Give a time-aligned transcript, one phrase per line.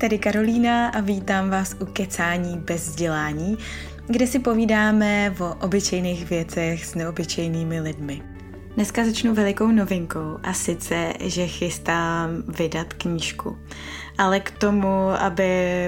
[0.00, 3.58] Tady Karolína a vítám vás u Kecání bez vzdělání,
[4.06, 8.22] kde si povídáme o obyčejných věcech s neobyčejnými lidmi.
[8.74, 13.58] Dneska začnu velikou novinkou a sice, že chystám vydat knížku.
[14.18, 15.44] Ale k tomu, aby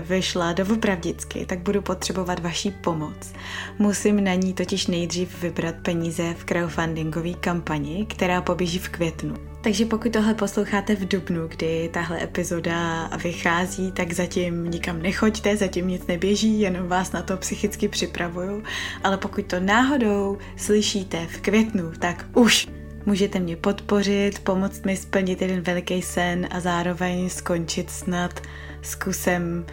[0.06, 3.32] vyšla doopravdicky, tak budu potřebovat vaší pomoc.
[3.78, 9.47] Musím na ní totiž nejdřív vybrat peníze v crowdfundingové kampani, která poběží v květnu.
[9.60, 15.88] Takže pokud tohle posloucháte v dubnu, kdy tahle epizoda vychází, tak zatím nikam nechoďte, zatím
[15.88, 18.62] nic neběží, jenom vás na to psychicky připravuju.
[19.04, 22.68] Ale pokud to náhodou slyšíte v květnu, tak už
[23.06, 28.40] můžete mě podpořit, pomoct mi splnit jeden veliký sen a zároveň skončit snad
[28.82, 29.66] s kusem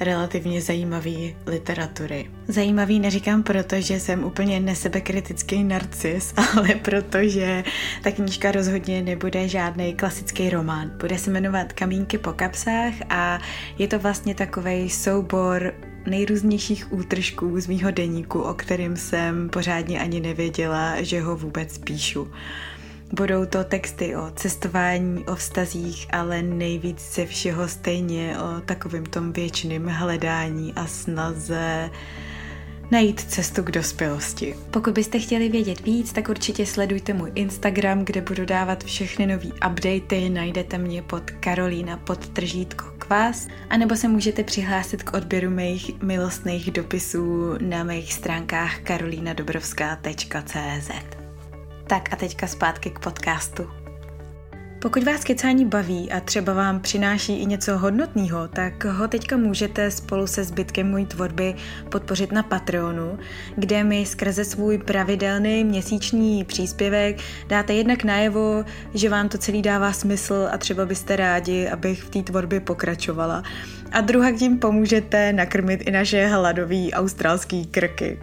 [0.00, 2.30] relativně zajímavý literatury.
[2.48, 7.64] Zajímavý neříkám proto, že jsem úplně nesebekritický narcis, ale protože
[8.02, 10.90] ta knížka rozhodně nebude žádný klasický román.
[11.00, 13.40] Bude se jmenovat Kamínky po kapsách a
[13.78, 15.74] je to vlastně takový soubor
[16.06, 22.28] nejrůznějších útržků z mýho deníku, o kterém jsem pořádně ani nevěděla, že ho vůbec píšu.
[23.12, 29.32] Budou to texty o cestování, o vztazích, ale nejvíc ze všeho stejně o takovém tom
[29.32, 31.90] věčném hledání a snaze
[32.90, 34.54] najít cestu k dospělosti.
[34.70, 39.48] Pokud byste chtěli vědět víc, tak určitě sledujte můj Instagram, kde budu dávat všechny nové
[39.70, 40.30] updaty.
[40.30, 46.70] Najdete mě pod Karolína pod tržítko kvás, anebo se můžete přihlásit k odběru mých milostných
[46.70, 51.17] dopisů na mých stránkách karolínadobrovská.cz.
[51.88, 53.70] Tak a teďka zpátky k podcastu.
[54.80, 59.90] Pokud vás kecání baví a třeba vám přináší i něco hodnotného, tak ho teďka můžete
[59.90, 61.54] spolu se zbytkem mojí tvorby
[61.90, 63.18] podpořit na Patreonu,
[63.56, 67.16] kde mi skrze svůj pravidelný měsíční příspěvek
[67.46, 68.64] dáte jednak najevo,
[68.94, 73.42] že vám to celý dává smysl a třeba byste rádi, abych v té tvorbě pokračovala.
[73.92, 78.18] A druhá tím pomůžete nakrmit i naše hladové australské krky.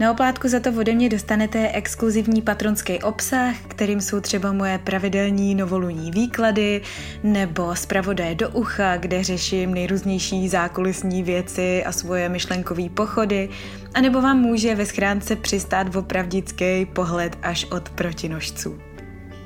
[0.00, 5.54] Na oplátku za to ode mě dostanete exkluzivní patronský obsah, kterým jsou třeba moje pravidelní
[5.54, 6.82] novoluní výklady
[7.22, 13.48] nebo zpravodaje do ucha, kde řeším nejrůznější zákulisní věci a svoje myšlenkové pochody,
[13.94, 18.78] anebo vám může ve schránce přistát opravdický pohled až od protinožců.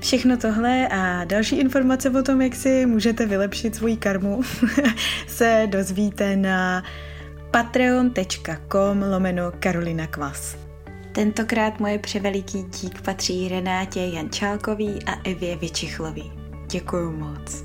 [0.01, 4.43] Všechno tohle a další informace o tom, jak si můžete vylepšit svoji karmu,
[5.27, 6.83] se dozvíte na
[7.53, 10.57] patreon.com lomeno Karolina Kvas.
[11.13, 16.33] Tentokrát moje převeliký dík patří Renátě Jančálkový a Evě Vyčichlový.
[16.71, 17.65] Děkuju moc.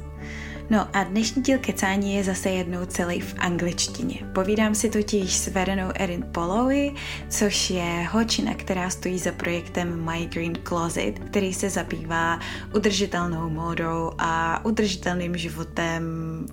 [0.70, 4.16] No a dnešní díl kecání je zase jednou celý v angličtině.
[4.34, 6.94] Povídám si totiž s Verenou Erin Polowy,
[7.30, 12.40] což je holčina, která stojí za projektem My Green Closet, který se zabývá
[12.76, 16.04] udržitelnou módou a udržitelným životem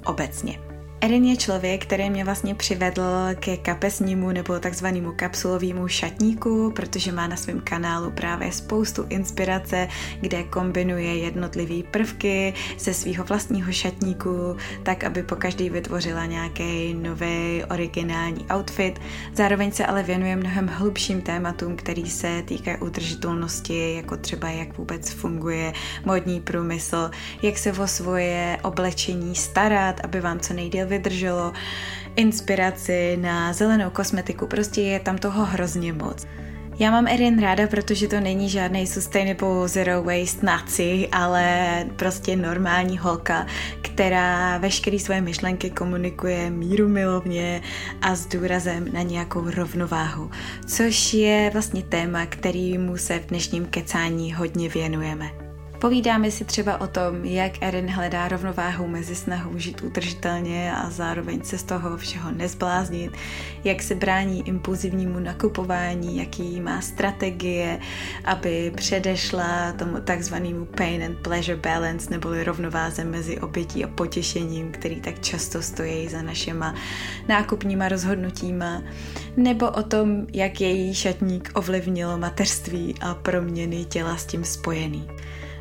[0.07, 0.74] obecně.
[1.05, 3.03] Erin je člověk, který mě vlastně přivedl
[3.35, 9.89] ke kapesnímu nebo takzvanému kapsulovému šatníku, protože má na svém kanálu právě spoustu inspirace,
[10.21, 17.65] kde kombinuje jednotlivé prvky ze svého vlastního šatníku, tak aby po každý vytvořila nějaký nový
[17.71, 19.01] originální outfit.
[19.35, 25.11] Zároveň se ale věnuje mnohem hlubším tématům, který se týká udržitelnosti, jako třeba jak vůbec
[25.11, 25.73] funguje
[26.05, 27.11] modní průmysl,
[27.43, 31.53] jak se o svoje oblečení starat, aby vám co nejdéle vydrželo,
[32.17, 36.27] inspiraci na zelenou kosmetiku, prostě je tam toho hrozně moc.
[36.79, 42.99] Já mám Erin ráda, protože to není žádný sustainable zero waste naci, ale prostě normální
[42.99, 43.47] holka,
[43.83, 47.63] která veškeré svoje myšlenky komunikuje míru milovně
[48.03, 50.31] a s důrazem na nějakou rovnováhu,
[50.67, 55.44] což je vlastně téma, kterýmu se v dnešním kecání hodně věnujeme.
[55.85, 61.43] Povídáme si třeba o tom, jak Erin hledá rovnováhu mezi snahou žít udržitelně a zároveň
[61.43, 63.13] se z toho všeho nezbláznit,
[63.65, 67.79] jak se brání impulzivnímu nakupování, jaký má strategie,
[68.25, 75.01] aby předešla tomu takzvanému pain and pleasure balance, neboli rovnováze mezi obětí a potěšením, který
[75.01, 76.75] tak často stojí za našima
[77.29, 78.83] nákupníma rozhodnutíma,
[79.37, 85.09] nebo o tom, jak její šatník ovlivnilo mateřství a proměny těla s tím spojený.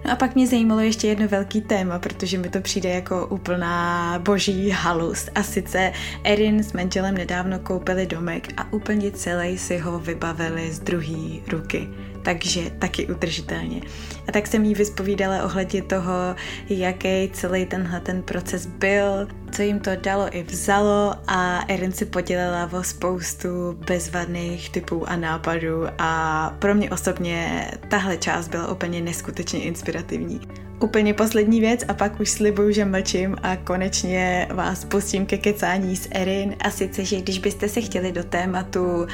[0.06, 4.20] No a pak mě zajímalo ještě jedno velký téma, protože mi to přijde jako úplná
[4.20, 5.30] boží halus.
[5.36, 5.92] A sice
[6.24, 11.90] Erin s manželem nedávno koupili domek a úplně celý si ho vybavili z druhé ruky
[12.24, 13.82] takže taky udržitelně.
[14.28, 16.36] A tak jsem jí vyspovídala ohledně toho,
[16.70, 22.06] jaký celý tenhle ten proces byl, co jim to dalo i vzalo a Erin si
[22.06, 29.02] podělila o spoustu bezvadných typů a nápadů a pro mě osobně tahle část byla úplně
[29.02, 30.42] neskutečně inspirativní.
[30.80, 35.96] úplně poslední věc a pak už slibuju, že mlčím a konečně vás pustím ke kecání
[35.96, 39.08] s Erin a sice, že když byste se chtěli do tématu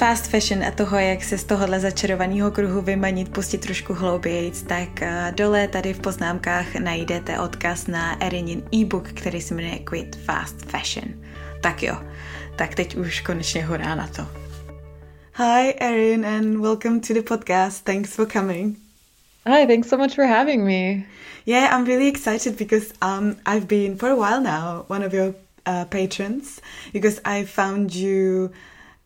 [0.00, 5.02] fast fashion a toho, jak se z tohohle začarovaného kruhu vymanit, pustit trošku hlouběji, tak
[5.02, 10.62] eh, dole tady v poznámkách najdete odkaz na Erinin e-book, který se jmenuje Quit Fast
[10.62, 11.04] Fashion.
[11.62, 11.96] Tak jo,
[12.56, 14.26] tak teď už konečně horá na to.
[15.34, 17.84] Hi Erin and welcome to the podcast.
[17.84, 18.76] Thanks for coming.
[19.46, 21.04] Hi, thanks so much for having me.
[21.46, 25.34] Yeah, I'm really excited because um, I've been for a while now one of your
[25.66, 26.60] uh, patrons
[26.92, 28.50] because I found you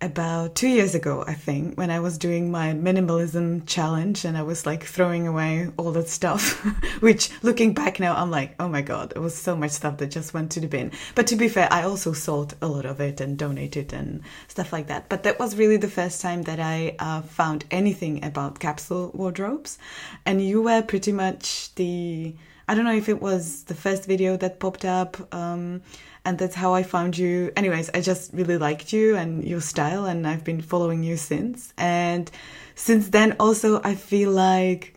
[0.05, 4.43] about two years ago, I think, when I was doing my minimalism challenge and I
[4.43, 6.61] was like throwing away all that stuff,
[7.01, 10.11] which looking back now, I'm like, oh my God, it was so much stuff that
[10.11, 10.93] just went to the bin.
[11.15, 14.75] But to be fair, I also sold a lot of it and donated and stuff
[14.75, 15.09] like that.
[15.09, 19.79] But that was really the first time that I uh, found anything about capsule wardrobes.
[20.27, 22.35] And you were pretty much the,
[22.69, 25.35] I don't know if it was the first video that popped up.
[25.35, 25.81] Um,
[26.25, 27.53] and that's how I found you.
[27.57, 31.73] Anyways, I just really liked you and your style, and I've been following you since.
[31.77, 32.31] And
[32.75, 34.95] since then, also, I feel like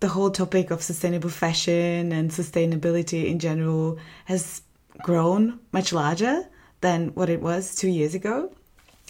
[0.00, 4.62] the whole topic of sustainable fashion and sustainability in general has
[5.02, 6.44] grown much larger
[6.80, 8.52] than what it was two years ago.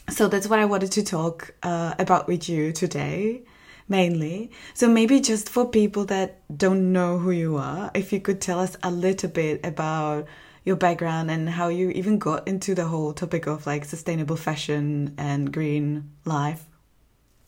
[0.09, 3.43] So that's what I wanted to talk uh, about with you today
[3.89, 4.51] mainly.
[4.75, 8.59] So maybe just for people that don't know who you are, if you could tell
[8.59, 10.27] us a little bit about
[10.67, 15.15] your background and how you even got into the whole topic of like sustainable fashion
[15.17, 16.67] and green life.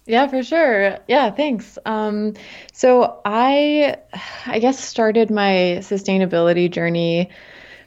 [0.06, 0.99] Yeah, for sure.
[1.09, 1.79] Yeah, thanks.
[1.85, 2.35] Um,
[2.73, 3.97] so I,
[4.47, 7.29] I guess, started my sustainability journey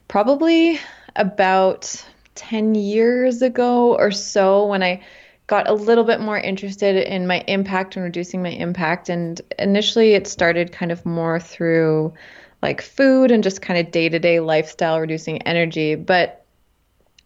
[0.07, 0.79] probably
[1.15, 2.05] about
[2.35, 5.01] 10 years ago or so when I
[5.47, 9.09] got a little bit more interested in my impact and reducing my impact.
[9.09, 12.13] And initially, it started kind of more through
[12.61, 15.95] like food and just kind of day to day lifestyle, reducing energy.
[15.95, 16.45] But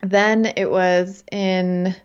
[0.01, 1.95] then it was in,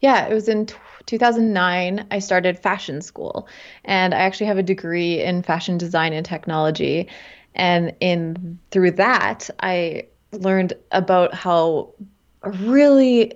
[0.00, 0.66] yeah, it was in
[1.06, 3.48] 2009, I started fashion school.
[3.84, 7.08] And I actually have a degree in fashion design and technology.
[7.54, 11.94] And in through that, I learned about how
[12.42, 13.34] really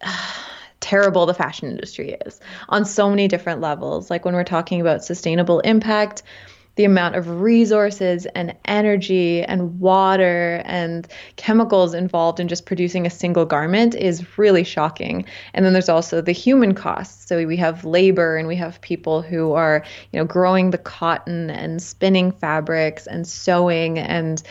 [0.00, 0.32] uh,
[0.80, 4.10] terrible the fashion industry is on so many different levels.
[4.10, 6.22] Like when we're talking about sustainable impact,
[6.76, 11.06] the amount of resources and energy and water and
[11.36, 15.24] chemicals involved in just producing a single garment is really shocking.
[15.52, 17.26] And then there's also the human costs.
[17.26, 21.50] So we have labor and we have people who are, you know, growing the cotton
[21.50, 24.42] and spinning fabrics and sewing and,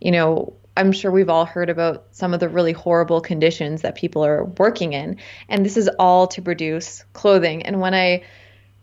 [0.00, 3.94] you know, I'm sure we've all heard about some of the really horrible conditions that
[3.94, 5.18] people are working in.
[5.48, 7.62] And this is all to produce clothing.
[7.64, 8.22] And when I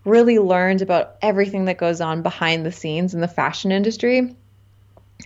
[0.10, 4.36] really learned about everything that goes on behind the scenes in the fashion industry,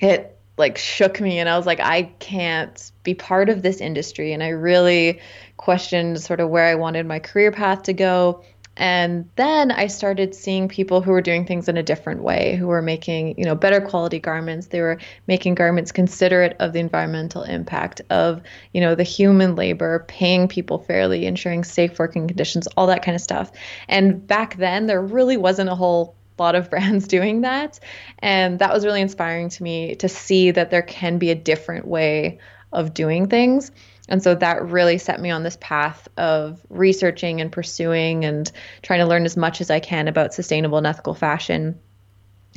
[0.01, 4.33] it like shook me and I was like, I can't be part of this industry.
[4.33, 5.19] And I really
[5.57, 8.43] questioned sort of where I wanted my career path to go.
[8.75, 12.67] And then I started seeing people who were doing things in a different way, who
[12.67, 14.67] were making, you know, better quality garments.
[14.67, 14.97] They were
[15.27, 18.41] making garments considerate of the environmental impact of,
[18.73, 23.15] you know, the human labor, paying people fairly, ensuring safe working conditions, all that kind
[23.15, 23.51] of stuff.
[23.87, 27.79] And back then there really wasn't a whole lot of brands doing that.
[28.19, 31.87] And that was really inspiring to me to see that there can be a different
[31.87, 32.39] way
[32.71, 33.71] of doing things.
[34.09, 38.99] And so that really set me on this path of researching and pursuing and trying
[38.99, 41.79] to learn as much as I can about sustainable and ethical fashion,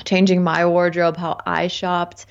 [0.05, 2.26] changing my wardrobe, how I shopped.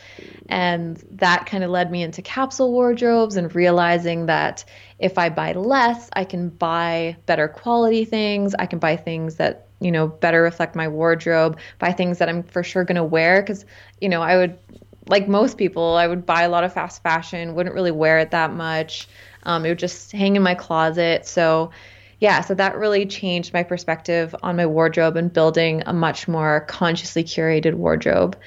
[0.50, 4.66] And that kind of led me into capsule wardrobes and realizing that
[5.00, 8.54] if I buy less, I can buy better quality things.
[8.54, 12.44] I can buy things that, you know, better reflect my wardrobe, buy things that I'm
[12.44, 13.42] for sure going to wear.
[13.44, 13.66] Cause,
[14.02, 14.60] you know, I would
[15.08, 18.32] like most people, I would buy a lot of fast fashion, wouldn't really wear it
[18.32, 19.08] that much.
[19.44, 21.26] Um, it would just hang in my closet.
[21.26, 21.72] So,
[22.20, 26.62] yeah, so that really changed my perspective on my wardrobe and building a much more
[26.62, 28.38] consciously curated wardrobe.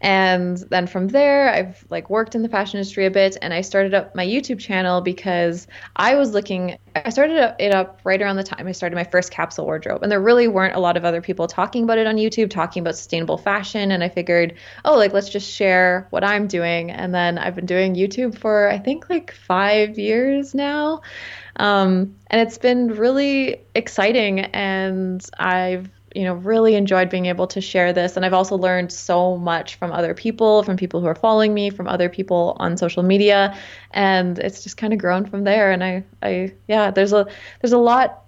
[0.00, 3.62] And then from there, I've like worked in the fashion industry a bit, and I
[3.62, 6.76] started up my YouTube channel because I was looking.
[6.94, 10.12] I started it up right around the time I started my first capsule wardrobe, and
[10.12, 12.96] there really weren't a lot of other people talking about it on YouTube, talking about
[12.96, 13.90] sustainable fashion.
[13.90, 16.90] And I figured, oh, like let's just share what I'm doing.
[16.90, 21.00] And then I've been doing YouTube for I think like five years now,
[21.56, 24.40] um, and it's been really exciting.
[24.40, 28.16] And I've you know really enjoyed being able to share this.
[28.16, 31.68] And i've also learned so much from other people from people who are following me
[31.70, 33.56] from other people on social media.
[33.90, 35.70] And it's just kind of grown from there.
[35.70, 37.26] And i i yeah there's a
[37.60, 38.24] there's a lot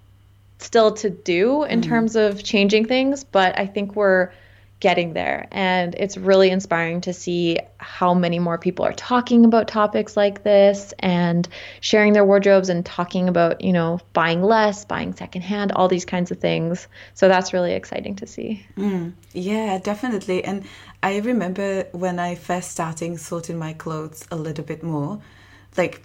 [0.59, 1.85] still to do in mm.
[1.85, 3.25] terms of changing things.
[3.25, 4.31] But i think we're
[4.81, 5.49] getting there.
[5.51, 10.45] And it's really inspiring to see how many more people are talking about topics like
[10.45, 11.49] this and
[11.81, 16.31] sharing their wardrobes and talking about, you know, buying less, buying secondhand, all these kinds
[16.31, 16.87] of things.
[17.15, 18.65] So that's really exciting to see.
[18.77, 20.45] Mm, yeah, definitely.
[20.45, 20.65] And
[21.03, 25.21] I remember when I first starting sorting my clothes a little bit more,
[25.77, 26.03] like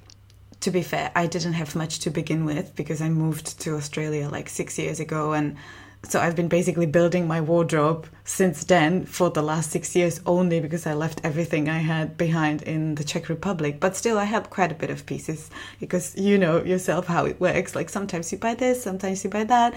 [0.62, 4.30] to be fair, I didn't have much to begin with because I moved to Australia
[4.30, 5.58] like six years ago and
[6.05, 10.60] so I've been basically building my wardrobe since then for the last six years only
[10.60, 13.79] because I left everything I had behind in the Czech Republic.
[13.79, 17.39] But still, I had quite a bit of pieces because you know yourself how it
[17.39, 17.74] works.
[17.74, 19.74] Like sometimes you buy this, sometimes you buy that.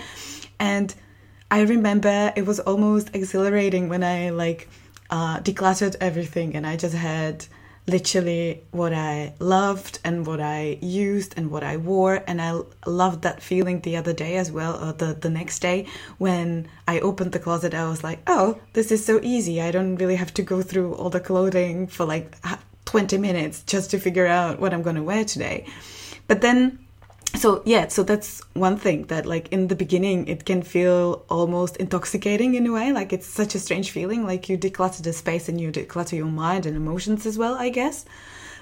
[0.58, 0.92] And
[1.50, 4.68] I remember it was almost exhilarating when I like
[5.10, 7.46] uh, decluttered everything and I just had
[7.86, 12.22] literally what I loved and what I used and what I wore.
[12.26, 15.86] And I loved that feeling the other day as well, or the, the next day
[16.18, 17.74] when I opened the closet.
[17.74, 19.60] I was like, oh, this is so easy.
[19.60, 22.36] I don't really have to go through all the clothing for like
[22.86, 25.66] 20 minutes just to figure out what I'm going to wear today.
[26.28, 26.85] But then
[27.36, 31.76] so yeah so that's one thing that like in the beginning it can feel almost
[31.76, 32.92] intoxicating in a way.
[32.92, 34.24] Like it's such a strange feeling.
[34.24, 37.68] Like you declutter the space and you declutter your mind and emotions as well i
[37.68, 38.04] guess.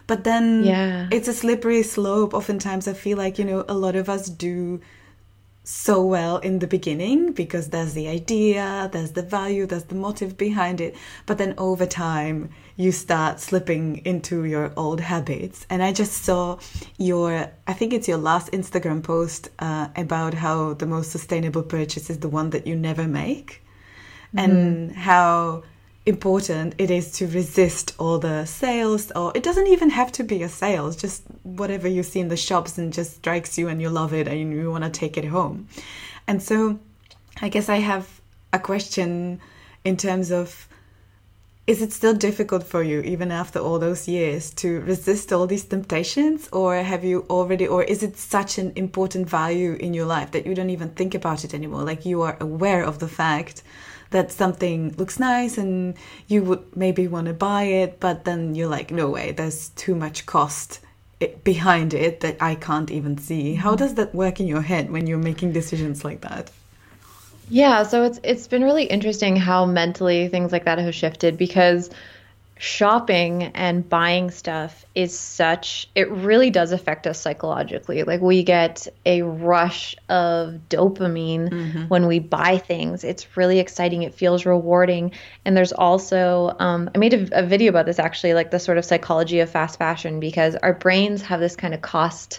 [0.07, 1.09] But then yeah.
[1.11, 2.35] it's a slippery slope.
[2.35, 4.81] Oftentimes i feel like you know a lot of us do
[5.64, 10.37] so well in the beginning because there's the idea, there's the value, there's the motive
[10.37, 10.94] behind it.
[11.25, 15.66] But then over time, you start slipping into your old habits.
[15.71, 16.59] And I just saw
[16.99, 22.11] your, I think it's your last Instagram post uh, about how the most sustainable purchase
[22.11, 23.62] is the one that you never make.
[24.35, 24.38] Mm-hmm.
[24.38, 25.62] And how
[26.07, 30.43] important it is to resist all the sales or it doesn't even have to be
[30.43, 33.89] a sale just whatever you see in the shops and just strikes you and you
[33.89, 35.67] love it and you want to take it home.
[36.27, 36.79] And so
[37.41, 38.21] i guess i have
[38.53, 39.41] a question
[39.85, 40.69] in terms of
[41.67, 45.65] is it still difficult for you even after all those years to resist all these
[45.65, 46.47] temptations?
[46.53, 50.45] Or have you already or is it such an important value in your life that
[50.45, 51.83] you don't even think about it anymore?
[51.83, 53.63] Like you are aware of the fact
[54.14, 55.94] that something looks nice and
[56.28, 59.97] you would maybe want to buy it, but then you're like, no way, there's too
[59.97, 60.78] much cost
[61.42, 63.54] behind it that I can't even see.
[63.54, 63.78] How mm-hmm.
[63.78, 66.50] does that work in your head when you're making decisions like that?
[67.50, 71.90] Yeah, so it's it's been really interesting how mentally things like that have shifted because
[72.57, 78.05] shopping and buying stuff is such it really does affect us psychologically.
[78.05, 81.83] Like we get a rush of dopamine mm-hmm.
[81.89, 83.03] when we buy things.
[83.03, 84.03] It's really exciting.
[84.03, 85.13] It feels rewarding.
[85.45, 88.79] And there's also um, i made a, a video about this actually like the sort
[88.79, 92.39] of psychology of fast fashion because our brains have this kind of cost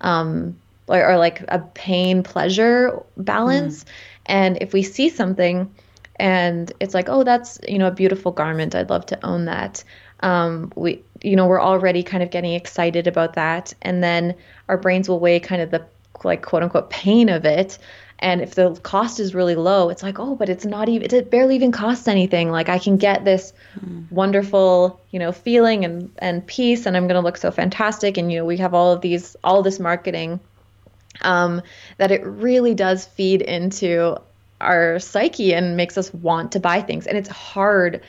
[0.00, 3.84] um, or, or like a pain pleasure balance.
[3.84, 3.88] Mm.
[4.26, 5.74] and if we see something
[6.18, 8.74] and it's like oh that's you know a beautiful garment.
[8.74, 9.84] I'd love to own that.
[10.20, 13.72] Um, we you know we're already kind of getting excited about that.
[13.82, 14.34] And then
[14.68, 15.86] our brains will weigh kind of the
[16.24, 17.78] like quote unquote pain of it.
[18.20, 21.30] And if the cost is really low it's like oh but it's not even it
[21.30, 22.50] barely even costs anything.
[22.50, 24.10] Like i can get this mm.
[24.10, 28.16] wonderful you know feeling and and peace and i'm going to look so fantastic.
[28.16, 30.40] And you know we have all of these all this marketing
[31.22, 31.62] um,
[31.96, 34.16] that it really does feed into
[34.60, 37.06] our psyche and makes us want to buy things.
[37.06, 38.02] And it's hard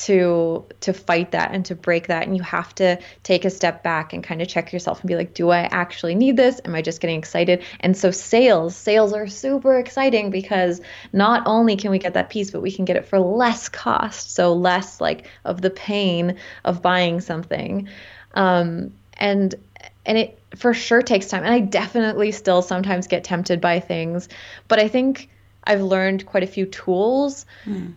[0.00, 2.26] to to fight that and to break that.
[2.26, 5.16] And you have to take a step back and kind of check yourself and be
[5.16, 6.60] like do i actually need this?
[6.64, 7.62] Am i just getting excited?
[7.80, 10.80] And so sales sales are super exciting because
[11.12, 14.34] not only can we get that piece but we can get it for less cost.
[14.34, 17.88] So less like of the pain of buying something.
[18.34, 19.54] Um, and
[20.06, 21.44] and it for sure takes time.
[21.44, 24.28] And i definitely still sometimes get tempted by things.
[24.66, 25.28] But i think
[25.64, 27.46] I've learned quite a few tools.
[27.64, 27.94] Mm.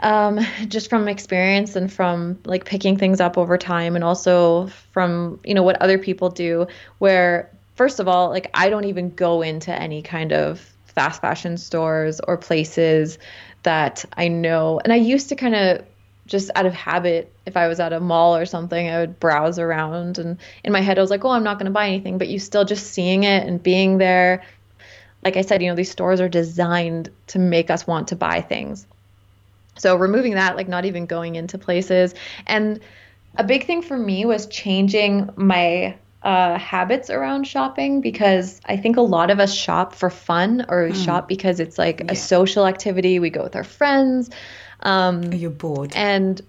[0.00, 5.40] Um, just from experience and from like picking things up over time and also from
[5.44, 6.66] you know what other people do
[6.98, 11.56] where first of all like i don't even go into any kind of fast fashion
[11.56, 13.18] stores or places
[13.62, 15.84] that i know and i used to kind of
[16.26, 19.58] just out of habit if i was at a mall or something i would browse
[19.58, 22.18] around and in my head i was like oh i'm not going to buy anything
[22.18, 24.42] but you still just seeing it and being there
[25.24, 28.40] like I said, you know, these stores are designed to make us want to buy
[28.40, 28.86] things.
[29.76, 32.14] So removing that, like not even going into places.
[32.46, 32.80] And
[33.36, 38.96] a big thing for me was changing my uh, habits around shopping because I think
[38.96, 41.04] a lot of us shop for fun or we mm.
[41.04, 42.12] shop because it's like yeah.
[42.12, 43.18] a social activity.
[43.18, 44.30] We go with our friends.
[44.80, 45.92] Um, You're bored.
[45.94, 46.40] And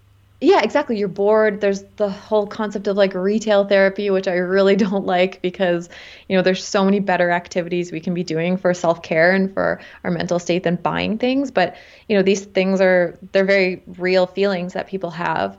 [0.41, 0.97] yeah, exactly.
[0.97, 1.61] You're bored.
[1.61, 5.89] There's the whole concept of like retail therapy, which I really don't like because,
[6.27, 9.79] you know, there's so many better activities we can be doing for self-care and for
[10.03, 11.51] our mental state than buying things.
[11.51, 11.77] But,
[12.09, 15.57] you know, these things are they're very real feelings that people have.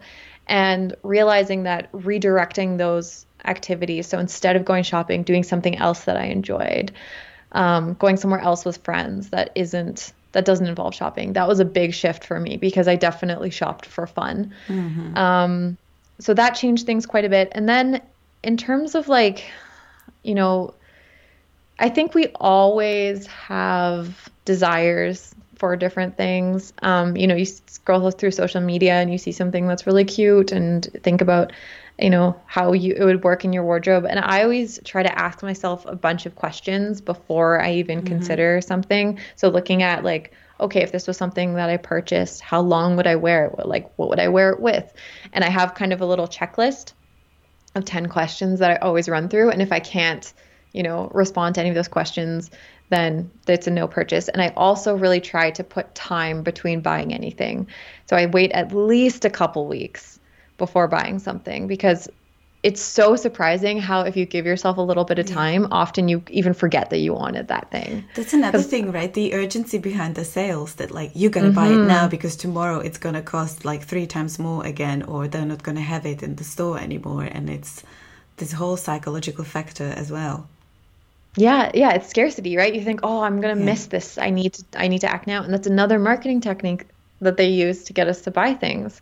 [0.49, 6.16] And realizing that redirecting those activities, so instead of going shopping, doing something else that
[6.16, 6.92] I enjoyed,
[7.50, 11.33] um, going somewhere else with friends that isn't that doesn't involve shopping.
[11.33, 14.52] That was a big shift for me because I definitely shopped for fun.
[14.69, 15.16] Mm-hmm.
[15.16, 15.78] Um,
[16.19, 17.49] so that changed things quite a bit.
[17.52, 18.02] And then
[18.43, 19.50] in terms of like,
[20.25, 20.75] you know,
[21.78, 26.75] I think we always have desires for different things.
[26.83, 30.52] Um, you know, you scroll through social media and you see something that's really cute
[30.52, 31.50] and think about
[31.99, 35.19] you know how you it would work in your wardrobe and i always try to
[35.19, 38.09] ask myself a bunch of questions before i even mm-hmm.
[38.09, 42.61] consider something so looking at like okay if this was something that i purchased how
[42.61, 44.93] long would i wear it like what would i wear it with
[45.33, 46.93] and i have kind of a little checklist
[47.75, 50.35] of 10 questions that i always run through and if i can't
[50.73, 52.50] you know respond to any of those questions
[52.88, 54.29] then it's a no purchase.
[54.29, 57.67] And I also really try to put time between buying anything.
[58.09, 60.21] So I wait at least a couple weeks
[60.58, 62.08] before buying something because
[62.62, 65.68] it's so surprising how if you give yourself a little bit of time, yeah.
[65.70, 68.04] often you even forget that you wanted that thing.
[68.16, 69.12] That's another thing, right?
[69.14, 71.54] The urgency behind the sales that like you're gonna mm-hmm.
[71.54, 71.86] buy it mm-hmm.
[71.86, 75.80] now because tomorrow it's gonna cost like three times more again, or they're not gonna
[75.80, 77.84] have it in the store anymore, and it's
[78.38, 80.48] this whole psychological factor as well.
[81.36, 82.75] Yeah, yeah, it's scarcity, right?
[82.75, 83.64] You think, oh, I'm gonna yeah.
[83.64, 84.18] miss this.
[84.18, 86.86] I need to, I need to act now, and that's another marketing technique
[87.20, 89.00] that they use to get us to buy things.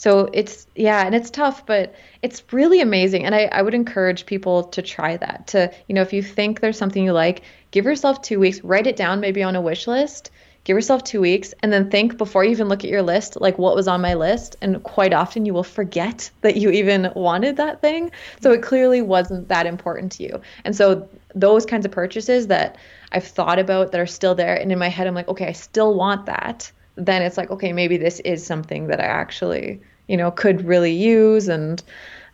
[0.00, 3.26] So it's, yeah, and it's tough, but it's really amazing.
[3.26, 5.48] And I, I would encourage people to try that.
[5.48, 8.86] To, you know, if you think there's something you like, give yourself two weeks, write
[8.86, 10.30] it down maybe on a wish list
[10.64, 13.58] give yourself two weeks and then think before you even look at your list like
[13.58, 17.56] what was on my list and quite often you will forget that you even wanted
[17.56, 21.92] that thing so it clearly wasn't that important to you and so those kinds of
[21.92, 22.76] purchases that
[23.12, 25.52] i've thought about that are still there and in my head i'm like okay i
[25.52, 30.16] still want that then it's like okay maybe this is something that i actually you
[30.16, 31.82] know, could really use and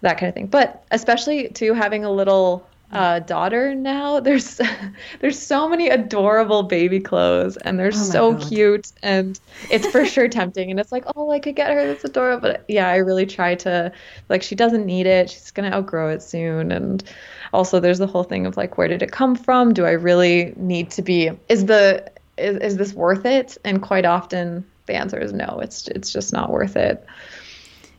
[0.00, 0.46] that kind of thing.
[0.46, 4.60] But especially to having a little uh, daughter now, there's
[5.20, 8.48] there's so many adorable baby clothes and they're oh so God.
[8.48, 9.38] cute and
[9.70, 10.70] it's for sure tempting.
[10.70, 12.48] And it's like, oh, I could get her this adorable.
[12.48, 13.92] But yeah, I really try to
[14.30, 15.28] like she doesn't need it.
[15.28, 16.72] She's gonna outgrow it soon.
[16.72, 17.04] And
[17.52, 19.74] also there's the whole thing of like, where did it come from?
[19.74, 21.30] Do I really need to be?
[21.50, 23.58] Is the is, is this worth it?
[23.64, 25.60] And quite often the answer is no.
[25.62, 27.04] It's it's just not worth it.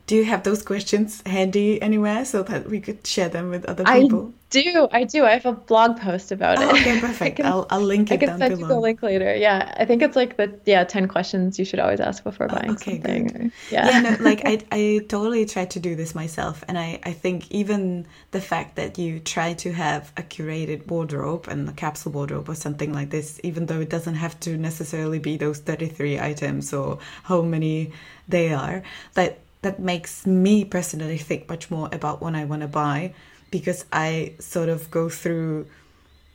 [0.08, 3.84] Do you have those questions handy anywhere so that we could share them with other
[3.84, 4.34] people?
[4.34, 4.88] I do.
[4.94, 5.26] I do.
[5.26, 6.76] I have a blog post about oh, it.
[6.82, 7.36] Okay, perfect.
[7.38, 8.62] can, I'll, I'll link it I can send below.
[8.62, 9.36] you the link later.
[9.36, 12.56] Yeah, I think it's like the yeah ten questions you should always ask before oh,
[12.56, 13.28] buying oh, okay, something.
[13.28, 13.52] Good.
[13.70, 14.00] yeah, yeah.
[14.00, 18.08] No, like I I totally try to do this myself, and I I think even
[18.32, 22.56] the fact that you try to have a curated wardrobe and a capsule wardrobe or
[22.56, 26.74] something like this, even though it doesn't have to necessarily be those thirty three items
[26.74, 27.92] or how many
[28.30, 28.84] they are,
[29.16, 33.14] that that makes me personally think much more about what I want to buy
[33.52, 35.68] because I sort of go through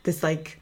[0.04, 0.60] this like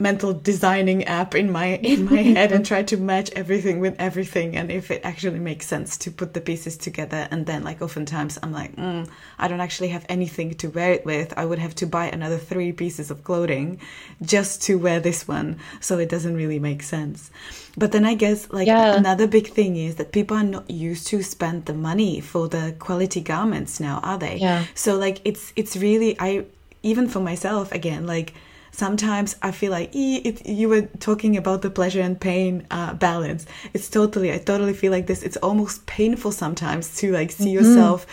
[0.00, 4.56] mental designing app in my in my head and try to match everything with everything
[4.56, 8.38] and if it actually makes sense to put the pieces together and then like oftentimes
[8.42, 9.06] i'm like mm,
[9.38, 12.38] i don't actually have anything to wear it with i would have to buy another
[12.38, 13.78] three pieces of clothing
[14.22, 17.30] just to wear this one so it doesn't really make sense
[17.76, 18.94] but then i guess like yeah.
[18.94, 22.74] another big thing is that people are not used to spend the money for the
[22.78, 24.64] quality garments now are they yeah.
[24.74, 26.42] so like it's it's really i
[26.82, 28.32] even for myself again like
[28.80, 33.46] sometimes I feel like it, you were talking about the pleasure and pain uh, balance.
[33.74, 35.22] It's totally, I totally feel like this.
[35.22, 37.58] It's almost painful sometimes to like see mm-hmm.
[37.58, 38.06] yourself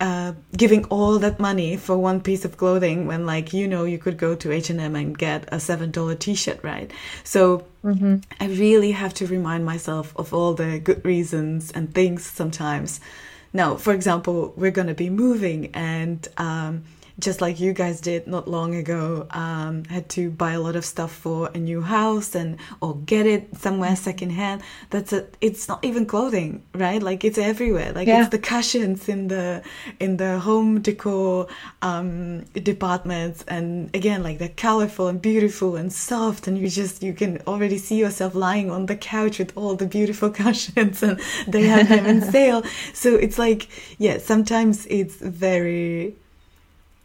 [0.00, 3.98] uh, giving all that money for one piece of clothing when like you know you
[3.98, 6.88] could go to H&M and get a seven dollar t-shirt right
[7.24, 8.16] so mm-hmm.
[8.40, 13.00] I really have to remind myself of all the good reasons and things sometimes
[13.52, 16.84] now for example we're gonna be moving and um,
[17.18, 20.84] just like you guys did not long ago, um, had to buy a lot of
[20.84, 24.62] stuff for a new house and or get it somewhere secondhand.
[24.90, 25.26] That's a.
[25.40, 27.02] It's not even clothing, right?
[27.02, 27.92] Like it's everywhere.
[27.92, 28.20] Like yeah.
[28.20, 29.62] it's the cushions in the
[29.98, 31.48] in the home decor
[31.82, 37.12] um, departments, and again, like they're colorful and beautiful and soft, and you just you
[37.12, 41.62] can already see yourself lying on the couch with all the beautiful cushions, and they
[41.62, 42.62] have them in sale.
[42.94, 46.14] So it's like, yeah, sometimes it's very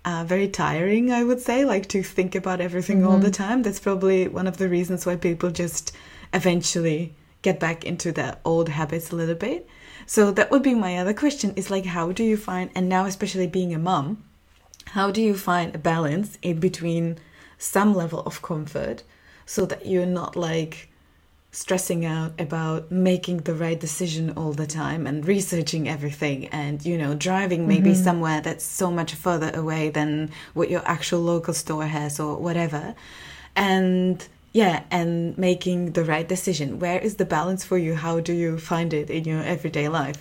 [0.06, 3.08] uh, very tiring, I would say, like to think about everything mm-hmm.
[3.08, 3.44] all the mm-hmm.
[3.44, 3.64] time.
[3.64, 5.94] That's probably one of the reasons why people just
[6.34, 9.68] eventually get back into the old habits a little bit.
[10.06, 13.06] So that would be my other question is like how do you find and now
[13.06, 14.24] especially being a mom,
[14.88, 17.18] how do you find a balance in between
[17.58, 19.04] some level of comfort
[19.46, 20.90] so that you're not like
[21.54, 26.98] stressing out about making the right decision all the time and researching everything and you
[26.98, 28.04] know driving maybe mm-hmm.
[28.04, 32.96] somewhere that's so much further away than what your actual local store has or whatever.
[33.56, 36.80] And yeah and making the right decision.
[36.80, 37.94] Where is the balance for you?
[37.94, 40.18] How do you find it in your everyday life?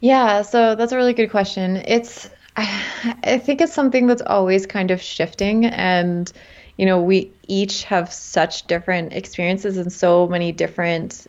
[0.00, 1.76] Yeah so that's a really good question.
[1.76, 6.32] It's I think it's something that's always kind of shifting and
[6.76, 11.26] you know we each have such different experiences and so many different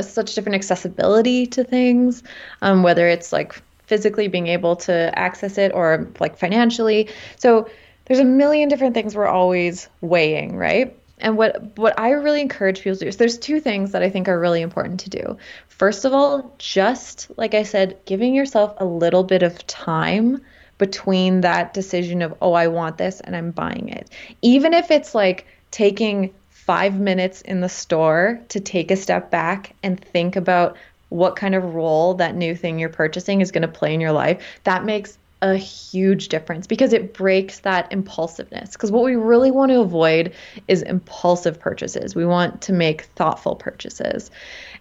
[0.00, 2.22] such different accessibility to things
[2.60, 7.68] um, whether it's like physically being able to access it or like financially so
[8.06, 12.80] there's a million different things we're always weighing right and what what I really encourage
[12.80, 15.38] people to do is there's two things that I think are really important to do.
[15.68, 20.42] First of all, just like I said, giving yourself a little bit of time
[20.82, 24.10] between that decision of, oh, I want this and I'm buying it.
[24.42, 29.76] Even if it's like taking five minutes in the store to take a step back
[29.84, 30.76] and think about
[31.08, 34.10] what kind of role that new thing you're purchasing is going to play in your
[34.10, 38.72] life, that makes a huge difference because it breaks that impulsiveness.
[38.72, 40.32] Because what we really want to avoid
[40.66, 42.16] is impulsive purchases.
[42.16, 44.32] We want to make thoughtful purchases.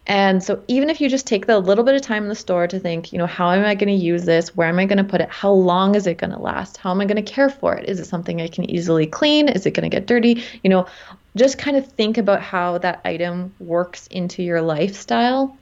[0.08, 2.68] And so even if you just take the little bit of time in the store
[2.68, 4.56] to think, you know, how am I going to use this?
[4.56, 5.30] Where am I going to put it?
[5.30, 6.78] How long is it going to last?
[6.78, 7.88] How am I going to care for it?
[7.88, 9.48] Is it something I can easily clean?
[9.48, 10.44] Is it going to get dirty?
[10.64, 10.88] You know,
[11.36, 15.56] just kind of think about how that item works into your lifestyle.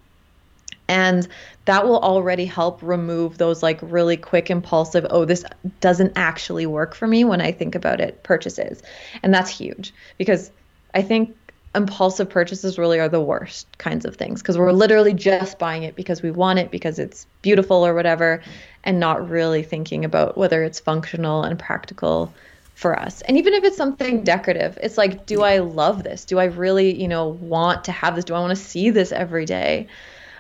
[0.88, 1.28] And
[1.66, 5.46] that will already help remove those like really quick impulsive, oh, this
[5.82, 8.82] doesn't actually work for me when I think about it purchases.
[9.22, 10.50] And that's huge because
[10.96, 11.36] I think
[11.76, 15.96] impulsive purchases really are the worst kinds of things because we're literally just buying it
[15.96, 18.42] because we want it because it's beautiful or whatever
[18.84, 22.34] and not really thinking about whether it's functional and practical
[22.74, 23.22] for us.
[23.22, 26.26] And even if it's something decorative, it's like do I love this?
[26.26, 28.26] Do I really, you know, want to have this?
[28.26, 29.88] Do I want to see this every day?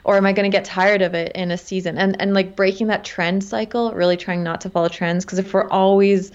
[0.04, 1.98] Or am I going to get tired of it in a season?
[1.98, 5.54] And and like breaking that trend cycle, really trying not to follow trends because if
[5.54, 6.32] we're always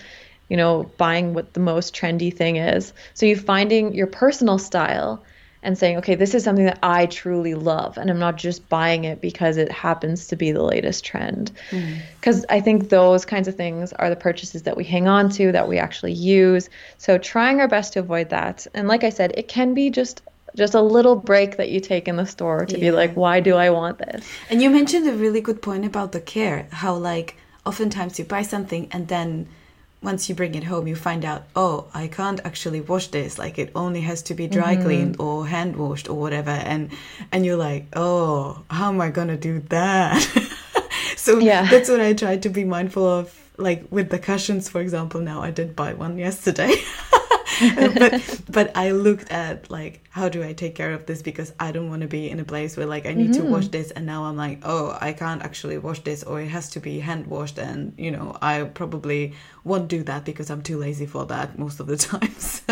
[0.48, 2.92] you know, buying what the most trendy thing is.
[3.14, 5.24] So you finding your personal style
[5.64, 9.04] and saying, okay, this is something that I truly love, and I'm not just buying
[9.04, 11.50] it because it happens to be the latest trend.
[12.20, 12.44] Because mm.
[12.50, 15.66] I think those kinds of things are the purchases that we hang on to, that
[15.66, 16.68] we actually use.
[16.98, 18.66] So trying our best to avoid that.
[18.74, 20.20] And like I said, it can be just
[20.54, 22.80] just a little break that you take in the store to yeah.
[22.80, 24.24] be like, why do I want this?
[24.48, 28.42] And you mentioned a really good point about the care, how like oftentimes you buy
[28.42, 29.48] something and then
[30.05, 33.38] once you bring it home, you find out, oh, I can't actually wash this.
[33.38, 34.85] Like it only has to be dry mm-hmm.
[34.85, 36.51] cleaned or hand washed or whatever.
[36.51, 36.90] And
[37.33, 40.21] and you're like, oh, how am I gonna do that?
[41.17, 41.69] so yeah.
[41.71, 43.40] that's what I try to be mindful of.
[43.57, 45.21] Like with the cushions, for example.
[45.21, 46.75] Now I did buy one yesterday.
[47.77, 51.73] but but I looked at like how do I take care of this because I
[51.73, 53.45] don't want to be in a place where like I need mm-hmm.
[53.45, 56.49] to wash this and now I'm like oh I can't actually wash this or it
[56.49, 60.62] has to be hand washed and you know I probably won't do that because I'm
[60.62, 62.62] too lazy for that most of the times.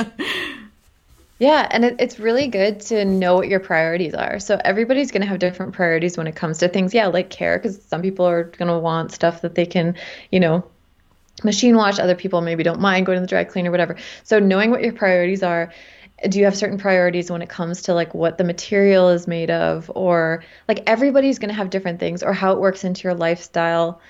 [1.42, 4.38] Yeah, and it, it's really good to know what your priorities are.
[4.38, 6.94] So everybody's going to have different priorities when it comes to things.
[6.94, 9.96] Yeah, like care, because some people are going to want stuff that they can,
[10.30, 10.64] you know,
[11.42, 11.98] machine wash.
[11.98, 13.96] Other people maybe don't mind going to the dry cleaner, whatever.
[14.24, 15.72] So knowing what your priorities are.
[16.28, 19.50] Do you have certain priorities when it comes to like what the material is made
[19.50, 23.14] of, or like everybody's going to have different things, or how it works into your
[23.14, 24.00] lifestyle?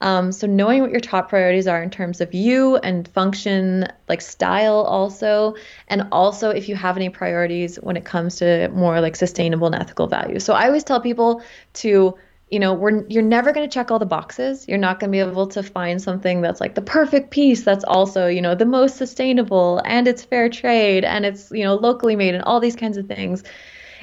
[0.00, 4.22] Um, so knowing what your top priorities are in terms of you and function, like
[4.22, 5.56] style also,
[5.88, 9.74] and also if you have any priorities when it comes to more like sustainable and
[9.74, 10.44] ethical values.
[10.44, 11.42] So I always tell people
[11.74, 12.16] to
[12.50, 14.66] you know, we're you're never going to check all the boxes.
[14.66, 17.84] You're not going to be able to find something that's like the perfect piece that's
[17.84, 22.16] also, you know, the most sustainable and it's fair trade and it's, you know, locally
[22.16, 23.42] made and all these kinds of things.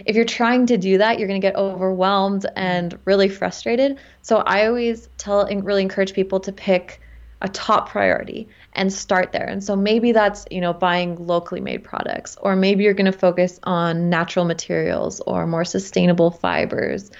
[0.06, 3.98] If you're trying to do that, you're going to get overwhelmed and really frustrated.
[4.22, 7.02] So I always tell and really encourage people to pick
[7.42, 9.46] a top priority and start there.
[9.46, 13.18] And so maybe that's, you know, buying locally made products or maybe you're going to
[13.18, 17.12] focus on natural materials or more sustainable fibers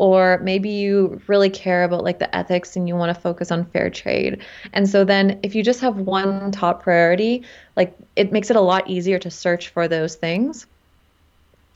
[0.00, 3.66] or maybe you really care about like the ethics and you want to focus on
[3.66, 4.42] fair trade.
[4.72, 7.44] And so then if you just have one top priority,
[7.76, 10.66] like it makes it a lot easier to search for those things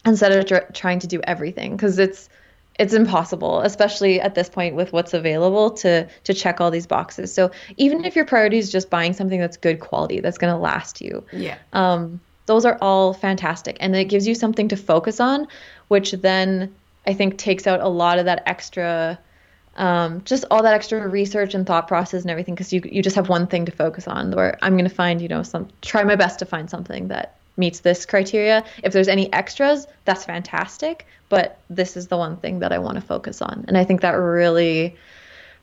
[0.06, 2.30] instead of tr- trying to do everything because it's
[2.78, 7.32] it's impossible especially at this point with what's available to to check all these boxes
[7.32, 10.58] so even if your priority is just buying something that's good quality that's going to
[10.58, 13.76] last you yeah um those are all fantastic.
[13.80, 15.46] And it gives you something to focus on,
[15.88, 16.74] which then
[17.06, 19.18] I think takes out a lot of that extra
[19.76, 23.16] um, just all that extra research and thought process and everything because you you just
[23.16, 26.04] have one thing to focus on where I'm going to find you know some try
[26.04, 28.64] my best to find something that meets this criteria.
[28.82, 32.96] If there's any extras that's fantastic but this is the one thing that I want
[32.96, 33.64] to focus on.
[33.66, 34.96] And I think that really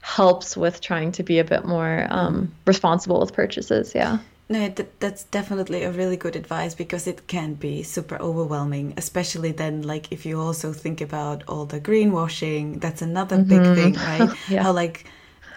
[0.02, 4.18] helps with trying to be a bit more um, responsible with purchases yeah
[4.52, 9.52] no, that, that's definitely a really good advice because it can be super overwhelming, especially
[9.52, 13.50] then, like, if you also think about all the greenwashing, that's another mm-hmm.
[13.50, 14.38] big thing, right?
[14.50, 14.64] yeah.
[14.64, 15.06] How, like,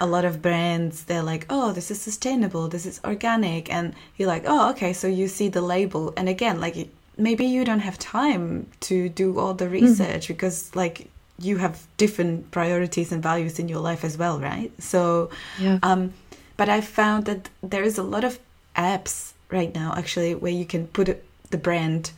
[0.00, 3.72] a lot of brands, they're like, oh, this is sustainable, this is organic.
[3.72, 6.12] And you're like, oh, okay, so you see the label.
[6.16, 9.74] And again, like, maybe you don't have time to do all the mm-hmm.
[9.74, 10.35] research mm-hmm.
[10.35, 14.70] because, like, you have different priorities and values in your life as well, right?
[14.80, 15.80] So, yeah.
[15.83, 16.12] um,
[16.57, 18.38] but I found that there is a lot of
[18.76, 22.10] apps right now actually where you can put the brand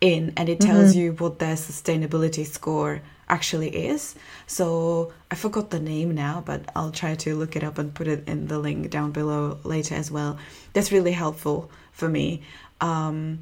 [0.00, 1.00] in and it tells mm-hmm.
[1.00, 4.14] you what their sustainability score actually is.
[4.46, 8.06] So I forgot the name now, but I'll try to look it up and put
[8.06, 10.38] it in the link down below later as well.
[10.74, 12.42] That's really helpful for me.
[12.80, 13.40] Um,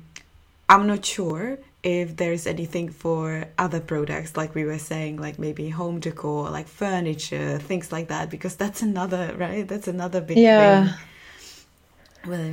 [0.69, 5.69] I'm not sure if there's anything for other products, like we were saying, like maybe
[5.69, 9.69] home decor, like furniture, things like that, because that's another, right?
[9.69, 10.87] That's another big yeah.
[10.87, 10.95] thing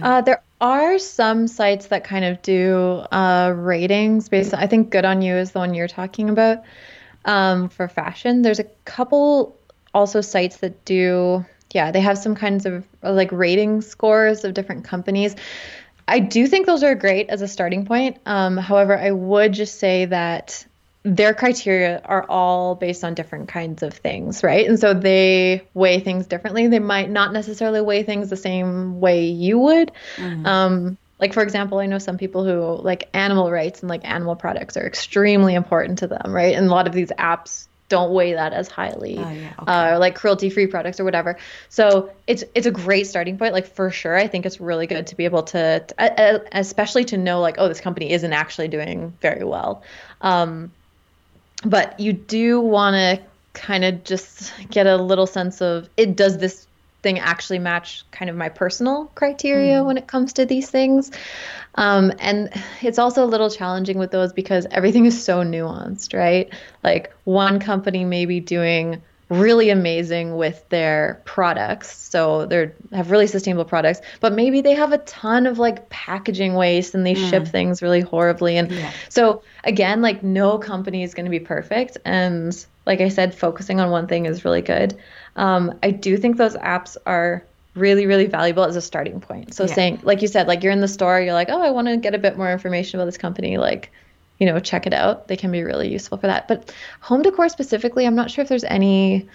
[0.01, 4.53] uh, there are some sites that kind of do uh, ratings based.
[4.53, 6.63] On, I think Good on You is the one you're talking about
[7.25, 8.41] um, for fashion.
[8.41, 9.57] There's a couple
[9.93, 11.45] also sites that do.
[11.73, 15.35] Yeah, they have some kinds of like rating scores of different companies.
[16.07, 18.17] I do think those are great as a starting point.
[18.25, 20.65] Um, however, I would just say that
[21.03, 24.67] their criteria are all based on different kinds of things, right?
[24.67, 26.67] And so they weigh things differently.
[26.67, 29.91] They might not necessarily weigh things the same way you would.
[30.17, 30.45] Mm-hmm.
[30.45, 34.35] Um, like for example, I know some people who like animal rights and like animal
[34.35, 36.55] products are extremely important to them, right?
[36.55, 39.53] And a lot of these apps don't weigh that as highly, oh, yeah.
[39.59, 39.71] okay.
[39.71, 41.37] uh, like cruelty-free products or whatever.
[41.67, 43.53] So it's it's a great starting point.
[43.53, 47.17] Like for sure, I think it's really good to be able to, to especially to
[47.17, 49.83] know like, oh, this company isn't actually doing very well.
[50.21, 50.71] Um,
[51.63, 53.21] but you do want to
[53.53, 56.67] kind of just get a little sense of it does this
[57.01, 59.85] thing actually match kind of my personal criteria mm.
[59.85, 61.11] when it comes to these things
[61.75, 62.49] um, and
[62.81, 67.59] it's also a little challenging with those because everything is so nuanced right like one
[67.59, 71.97] company may be doing really amazing with their products.
[72.09, 76.53] So they have really sustainable products, but maybe they have a ton of like packaging
[76.55, 77.29] waste and they mm.
[77.29, 78.57] ship things really horribly.
[78.57, 78.91] And yeah.
[79.07, 81.97] so again, like no company is going to be perfect.
[82.03, 84.99] And like I said, focusing on one thing is really good.
[85.37, 89.63] Um, I do think those apps are really really valuable as a starting point so
[89.63, 89.73] yeah.
[89.73, 91.95] saying like you said like you're in the store you're like oh i want to
[91.95, 93.89] get a bit more information about this company like
[94.41, 95.27] you know, check it out.
[95.27, 96.47] They can be really useful for that.
[96.47, 99.29] But home decor specifically, I'm not sure if there's any,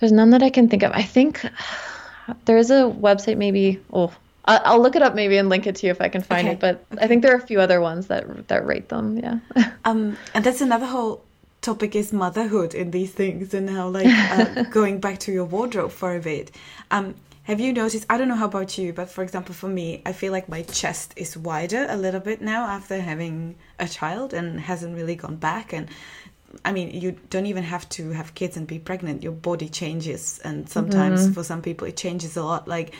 [0.00, 0.90] there's none that I can think of.
[0.92, 1.44] I think
[2.46, 4.10] there is a website, maybe, oh,
[4.46, 6.54] I'll look it up maybe and link it to you if I can find okay.
[6.54, 6.60] it.
[6.60, 6.84] But.
[6.98, 9.18] I think there are a few other ones that that rate them.
[9.18, 9.40] Yeah.
[9.84, 11.22] um, and that's another whole
[11.60, 15.92] topic is motherhood in these things and how like uh, going back to your wardrobe
[15.92, 16.50] for a bit.
[16.90, 18.06] Um, have you noticed?
[18.08, 20.62] I don't know how about you, but for example, for me, I feel like my
[20.62, 25.36] chest is wider a little bit now after having a child and hasn't really gone
[25.36, 25.72] back.
[25.72, 25.88] And
[26.64, 29.22] I mean, you don't even have to have kids and be pregnant.
[29.24, 31.32] Your body changes, and sometimes mm-hmm.
[31.32, 32.68] for some people, it changes a lot.
[32.68, 32.94] Like,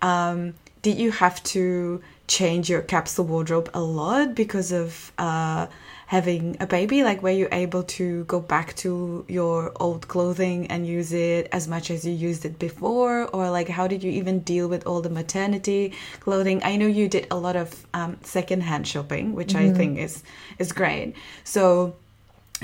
[0.00, 5.12] um, did you have to change your capsule wardrobe a lot because of?
[5.18, 5.66] Uh,
[6.06, 7.02] having a baby?
[7.02, 11.68] Like, were you able to go back to your old clothing and use it as
[11.68, 13.26] much as you used it before?
[13.28, 16.62] Or, like, how did you even deal with all the maternity clothing?
[16.64, 19.74] I know you did a lot of um, secondhand shopping, which mm-hmm.
[19.74, 20.22] I think is,
[20.58, 21.14] is great.
[21.44, 21.96] So,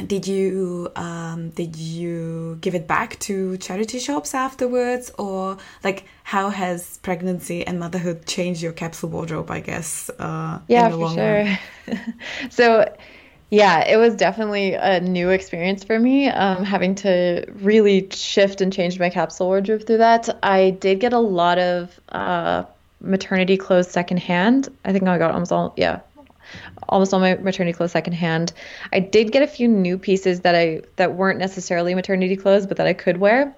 [0.06, 6.48] did you um, did you give it back to charity shops afterwards or like how
[6.48, 11.98] has pregnancy and motherhood changed your capsule wardrobe i guess uh, yeah for sure
[12.50, 12.96] so
[13.50, 18.72] yeah, it was definitely a new experience for me, um, having to really shift and
[18.72, 20.28] change my capsule wardrobe through that.
[20.42, 22.62] I did get a lot of uh,
[23.00, 24.68] maternity clothes secondhand.
[24.84, 25.98] I think I got almost all, yeah,
[26.88, 28.52] almost all my maternity clothes secondhand.
[28.92, 32.76] I did get a few new pieces that I that weren't necessarily maternity clothes, but
[32.76, 33.52] that I could wear.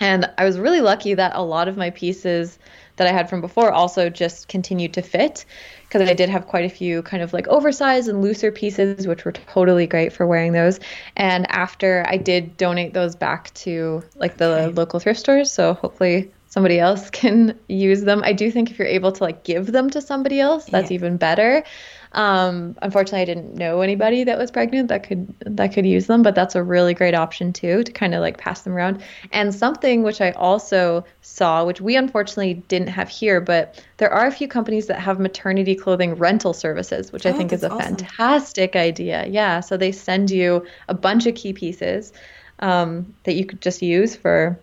[0.00, 2.58] And I was really lucky that a lot of my pieces
[2.96, 5.44] that I had from before also just continued to fit
[5.90, 9.24] because I did have quite a few kind of like oversized and looser pieces, which
[9.24, 10.78] were totally great for wearing those.
[11.16, 14.66] And after I did donate those back to like the okay.
[14.68, 18.22] local thrift stores, so hopefully somebody else can use them.
[18.24, 20.94] I do think if you're able to like give them to somebody else, that's yeah.
[20.94, 21.64] even better.
[22.12, 26.22] Um, unfortunately, I didn't know anybody that was pregnant that could that could use them,
[26.22, 29.02] but that's a really great option too to kind of like pass them around.
[29.32, 34.26] And something which I also saw, which we unfortunately didn't have here, but there are
[34.26, 37.70] a few companies that have maternity clothing rental services, which oh, I think is a
[37.70, 37.96] awesome.
[37.96, 39.26] fantastic idea.
[39.26, 42.12] Yeah, so they send you a bunch of key pieces
[42.58, 44.58] um, that you could just use for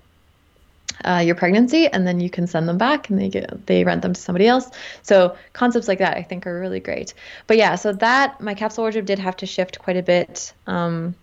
[1.05, 4.01] uh, your pregnancy and then you can send them back and they get they rent
[4.01, 4.69] them to somebody else.
[5.01, 7.13] So concepts like that i think are really great.
[7.47, 11.15] But yeah so that my capsule wardrobe did have to shift quite a bit um,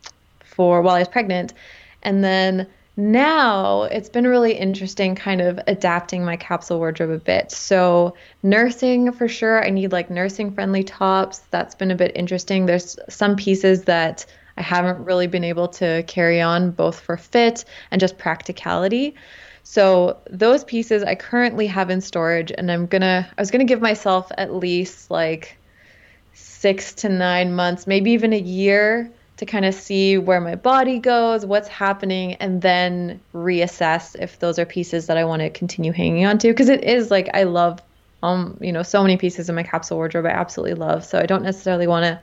[0.45, 1.55] for while i was pregnant.
[2.03, 7.51] And then now it's been really interesting kind of adapting my capsule wardrobe a bit.
[7.51, 11.41] So nursing for sure i need like nursing friendly tops.
[11.51, 12.67] That's been a bit interesting.
[12.67, 14.25] There's some pieces that
[14.57, 19.17] i haven't really been able to carry on both for fit and just practicality
[19.65, 23.81] so those pieces I currently have in storage and I'm gonna I was gonna give
[23.81, 25.57] myself at least like
[26.35, 30.99] six to nine months, maybe even a year to kind of see where my body
[30.99, 35.93] goes, what's happening, and then reassess if those are pieces that I want to continue
[35.93, 36.49] hanging on to.
[36.49, 37.81] Because it is like I love
[38.23, 41.05] um, you know, so many pieces in my capsule wardrobe I absolutely love.
[41.05, 42.21] So I don't necessarily want to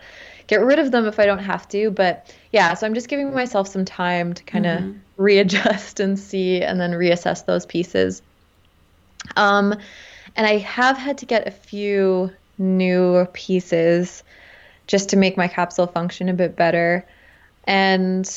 [0.48, 1.92] get rid of them if I don't have to.
[1.92, 4.98] But yeah, so I'm just giving myself some time to kind of mm-hmm.
[5.18, 8.22] readjust and see and then reassess those pieces.
[9.36, 9.76] Um,
[10.36, 14.24] and I have had to get a few new pieces
[14.88, 17.06] just to make my capsule function a bit better.
[17.66, 18.30] And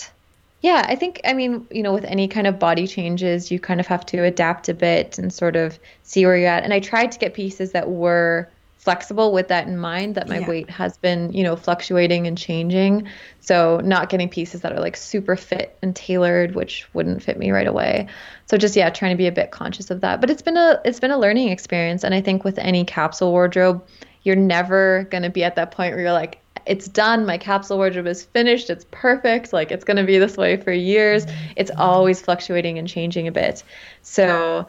[0.60, 3.80] yeah, I think, I mean, you know, with any kind of body changes, you kind
[3.80, 6.64] of have to adapt a bit and sort of see where you're at.
[6.64, 8.48] And I tried to get pieces that were
[8.84, 10.48] flexible with that in mind that my yeah.
[10.48, 13.08] weight has been, you know, fluctuating and changing.
[13.40, 17.50] So not getting pieces that are like super fit and tailored, which wouldn't fit me
[17.50, 18.08] right away.
[18.44, 20.20] So just yeah, trying to be a bit conscious of that.
[20.20, 22.04] But it's been a it's been a learning experience.
[22.04, 23.82] And I think with any capsule wardrobe,
[24.22, 27.24] you're never gonna be at that point where you're like, it's done.
[27.24, 28.68] My capsule wardrobe is finished.
[28.68, 29.54] It's perfect.
[29.54, 31.26] Like it's going to be this way for years.
[31.26, 31.52] Mm-hmm.
[31.56, 33.62] It's always fluctuating and changing a bit.
[34.00, 34.66] So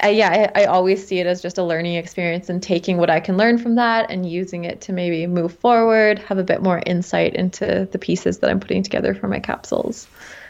[0.00, 3.10] I, yeah, I, I, always see it as just a learning experience and taking what
[3.10, 6.62] I can learn from that and using it to maybe move forward, have a bit
[6.62, 10.06] more insight into the pieces that I'm putting together for my capsules.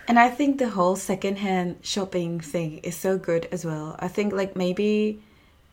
[0.07, 3.97] And I think the whole secondhand shopping thing is so good as well.
[3.99, 5.21] I think like maybe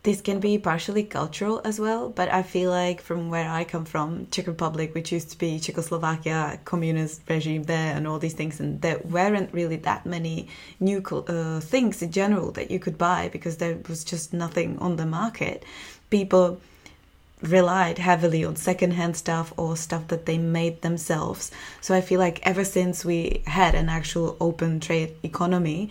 [0.06, 3.86] this can be partially cultural as well, but I feel like from where I come
[3.86, 8.60] from, Czech Republic, which used to be Czechoslovakia, communist regime there, and all these things,
[8.60, 10.48] and there weren't really that many
[10.80, 14.96] new uh, things in general that you could buy because there was just nothing on
[14.96, 15.66] the market.
[16.12, 16.62] People
[17.42, 21.50] relied heavily on secondhand stuff or stuff that they made themselves.
[21.82, 25.90] So I feel like ever since we had an actual open trade economy,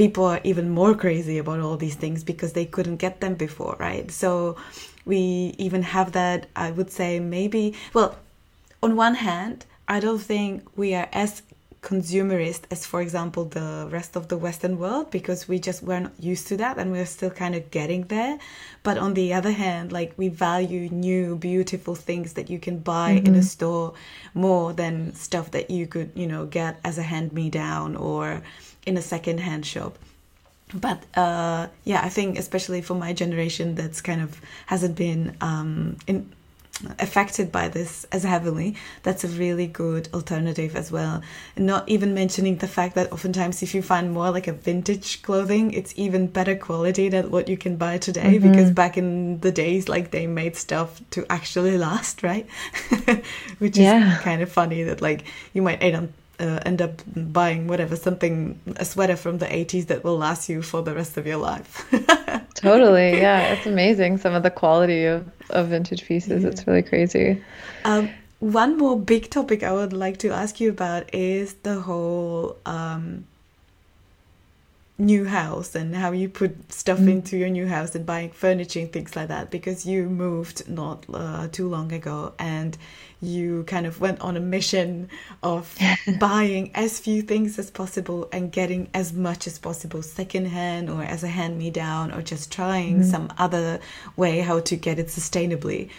[0.00, 3.76] people are even more crazy about all these things because they couldn't get them before,
[3.78, 4.10] right?
[4.10, 4.56] So
[5.04, 8.16] we even have that, I would say, maybe, well,
[8.82, 11.42] on one hand, I don't think we are as
[11.82, 16.46] consumerist as for example the rest of the western world because we just weren't used
[16.46, 18.38] to that and we're still kind of getting there
[18.82, 23.14] but on the other hand like we value new beautiful things that you can buy
[23.14, 23.28] mm-hmm.
[23.28, 23.54] in a mm-hmm.
[23.54, 23.94] store
[24.34, 28.42] more than stuff that you could you know get as a hand me down or
[28.86, 29.98] in a second-hand shop
[30.74, 35.96] but uh, yeah, I think especially for my generation, that's kind of hasn't been um,
[36.06, 36.30] in,
[36.98, 38.76] affected by this as heavily.
[39.02, 41.22] That's a really good alternative as well.
[41.56, 45.22] And not even mentioning the fact that oftentimes if you find more like a vintage
[45.22, 48.38] clothing, it's even better quality than what you can buy today.
[48.38, 48.50] Mm-hmm.
[48.50, 52.46] Because back in the days, like they made stuff to actually last, right?
[53.58, 54.14] Which yeah.
[54.14, 57.96] is kind of funny that like you might end up uh, end up buying whatever
[57.96, 61.36] something a sweater from the 80s that will last you for the rest of your
[61.36, 61.86] life
[62.54, 66.48] totally yeah it's amazing some of the quality of, of vintage pieces yeah.
[66.48, 67.42] it's really crazy
[67.84, 68.08] um,
[68.40, 73.24] one more big topic i would like to ask you about is the whole um,
[75.00, 77.10] new house and how you put stuff mm.
[77.10, 81.04] into your new house and buying furniture and things like that because you moved not
[81.12, 82.76] uh, too long ago and
[83.22, 85.08] you kind of went on a mission
[85.42, 85.76] of
[86.18, 91.22] buying as few things as possible and getting as much as possible secondhand or as
[91.22, 93.04] a hand me down or just trying mm.
[93.04, 93.80] some other
[94.16, 95.90] way how to get it sustainably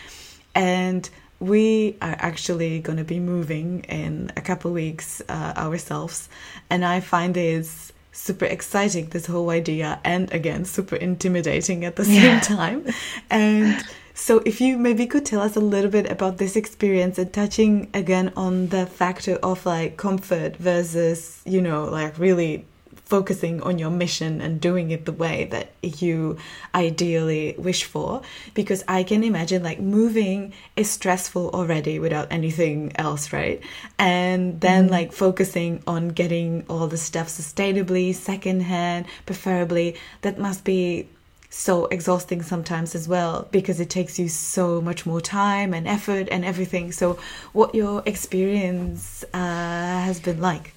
[0.55, 1.09] and
[1.39, 6.29] we are actually going to be moving in a couple weeks uh, ourselves
[6.69, 12.05] and i find this super exciting this whole idea and again super intimidating at the
[12.05, 12.39] same yeah.
[12.41, 12.85] time
[13.29, 13.83] and
[14.21, 17.89] so if you maybe could tell us a little bit about this experience and touching
[17.91, 22.63] again on the factor of like comfort versus you know like really
[23.05, 26.37] focusing on your mission and doing it the way that you
[26.75, 28.21] ideally wish for
[28.53, 33.59] because i can imagine like moving is stressful already without anything else right
[33.97, 34.93] and then mm-hmm.
[34.93, 41.09] like focusing on getting all the stuff sustainably secondhand preferably that must be
[41.53, 46.27] so exhausting sometimes as well because it takes you so much more time and effort
[46.31, 47.19] and everything so
[47.51, 50.73] what your experience uh, has been like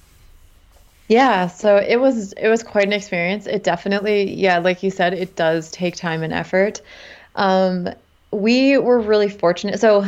[1.07, 3.45] yeah, so it was it was quite an experience.
[3.45, 6.81] It definitely, yeah, like you said, it does take time and effort.
[7.35, 7.89] Um,
[8.31, 9.79] we were really fortunate.
[9.79, 10.05] So,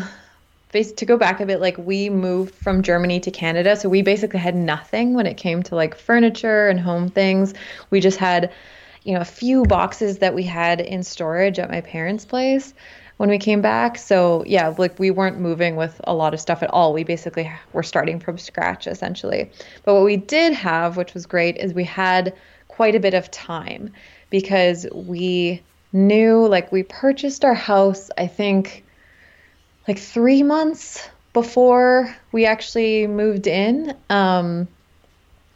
[0.74, 4.39] to go back a bit, like we moved from Germany to Canada, so we basically
[4.39, 7.53] had nothing when it came to like furniture and home things.
[7.91, 8.51] We just had,
[9.08, 12.74] you know, a few boxes that we had in storage at my parents' place
[13.16, 13.97] when we came back.
[13.97, 16.91] So yeah, like we weren't moving with a lot of stuff at all.
[16.91, 19.49] We basically were starting from scratch essentially.
[19.86, 22.36] But what we did have, which was great, is we had
[22.68, 23.93] quite a bit of time
[24.30, 28.84] because we knew like we purchased our house, I think
[29.88, 33.95] like three months before we actually moved in.
[34.10, 34.68] Um,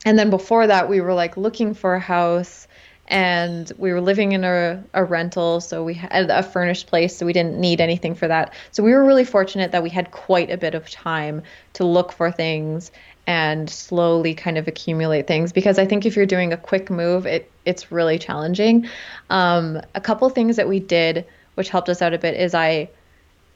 [0.06, 2.70] and then before that, we were like looking for a house
[3.12, 7.26] and we were living in a, a rental so we had a furnished place so
[7.26, 8.54] we didn't need anything for that.
[8.72, 11.44] So we were really fortunate that we had quite a bit of time
[11.74, 12.90] to look for things
[13.28, 17.28] and slowly kind of accumulate things because i think if you're doing a quick move
[17.28, 18.90] it it's really challenging.
[19.30, 22.90] Um, a couple things that we did which helped us out a bit is i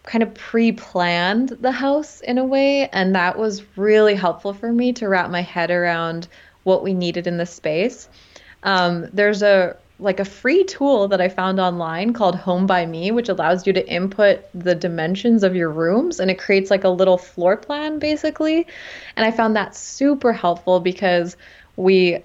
[0.04, 4.94] kind of pre-planned the house in a way and that was really helpful for me
[4.94, 6.28] to wrap my head around
[6.64, 8.08] what we needed in the space
[8.66, 13.12] um, there's a like a free tool that I found online called Home by Me,
[13.12, 16.90] which allows you to input the dimensions of your rooms and it creates like a
[16.90, 18.68] little floor plan basically.
[19.16, 21.38] And I found that super helpful because
[21.78, 22.20] we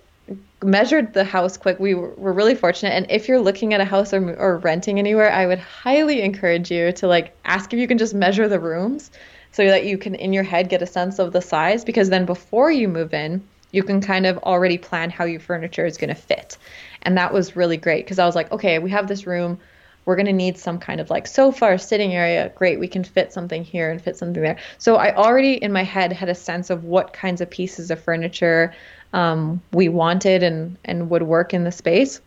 [0.63, 1.79] measured the house quick.
[1.79, 2.91] We were, really fortunate.
[2.91, 6.73] And if you're looking at a house or, or renting anywhere, I would highly encourage
[6.73, 9.13] you to like ask if you can just measure the rooms
[9.53, 12.25] so that you can in your head get a sense of the size because then
[12.25, 13.43] before you move in,
[13.73, 16.59] you can kind of already plan how your furniture is going to fit.
[17.03, 19.59] And that was really great because I was like, okay, we have this room.
[20.05, 22.51] We're going to need some kind of like sofa or sitting area.
[22.55, 24.59] Great, we can fit something here and fit something there.
[24.79, 28.03] So I already in my head had a sense of what kinds of pieces of
[28.03, 28.75] furniture
[29.13, 32.21] um, we wanted and, and would work in the space.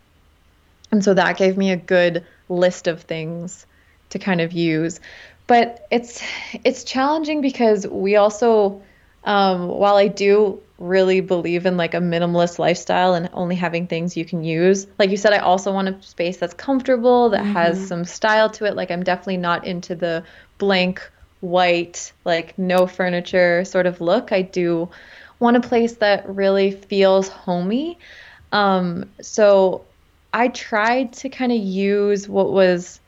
[0.92, 3.66] And so that gave me a good list of things
[4.12, 5.00] to kind of use.
[5.48, 6.24] But it's
[6.64, 8.82] it's challenging because we also
[9.26, 14.18] um, while I do really believe in like a minimalist lifestyle and only having things
[14.18, 14.86] you can use.
[15.00, 17.54] Like you said, I also want a space that's comfortable, that mm-hmm.
[17.54, 18.76] has some style to it.
[18.76, 20.24] Like I'm definitely not into the
[20.58, 21.10] blank
[21.40, 24.32] white, like no furniture sort of look.
[24.32, 24.90] I do
[25.40, 27.98] want a place that really feels homey.
[28.52, 29.86] Um, so
[30.34, 33.00] I tried to kind of use what was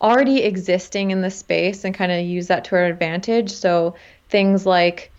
[0.00, 3.52] already existing in the space and kind of use that to our advantage.
[3.52, 3.94] So
[4.28, 5.11] things like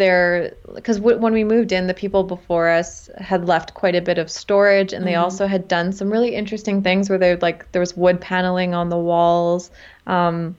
[0.00, 4.00] there because w- when we moved in the people before us had left quite a
[4.00, 5.12] bit of storage and mm-hmm.
[5.12, 8.74] they also had done some really interesting things where they like there was wood paneling
[8.74, 9.70] on the walls
[10.08, 10.56] um,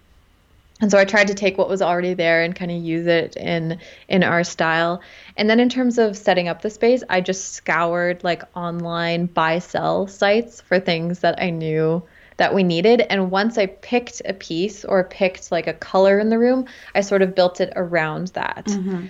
[0.81, 3.35] and so I tried to take what was already there and kind of use it
[3.35, 3.77] in
[4.09, 5.01] in our style.
[5.37, 9.59] And then in terms of setting up the space, I just scoured like online buy
[9.59, 12.01] sell sites for things that I knew
[12.37, 13.01] that we needed.
[13.01, 16.65] And once I picked a piece or picked like a color in the room,
[16.95, 18.65] I sort of built it around that.
[18.65, 19.05] Mm-hmm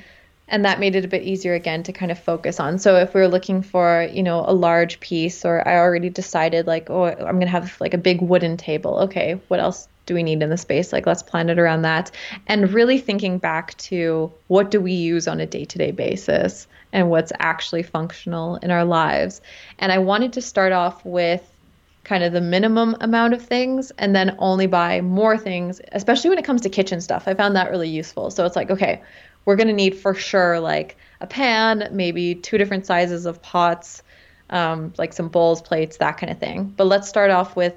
[0.52, 2.78] and that made it a bit easier again to kind of focus on.
[2.78, 6.68] So if we are looking for you know a large piece or i already decided
[6.68, 10.16] like oh i'm going to have like a big wooden table okay what else do
[10.16, 10.92] we need in the space?
[10.92, 12.12] Like let's plan it around that.
[12.48, 17.32] And really thinking back to what do we use on a day-to-day basis and what's
[17.40, 19.42] actually functional in our lives.
[19.80, 21.48] And i wanted to start off with
[22.04, 26.40] kind of the minimum amount of things and then only buy more things especially when
[26.40, 27.28] it comes to kitchen stuff.
[27.28, 28.32] I found that really useful.
[28.32, 29.02] So it's like okay
[29.46, 34.04] we're going to need for sure like a pan, maybe two different sizes of pots,
[34.50, 36.74] um, like some bowls, plates, that kind of thing.
[36.76, 37.76] But let's start off with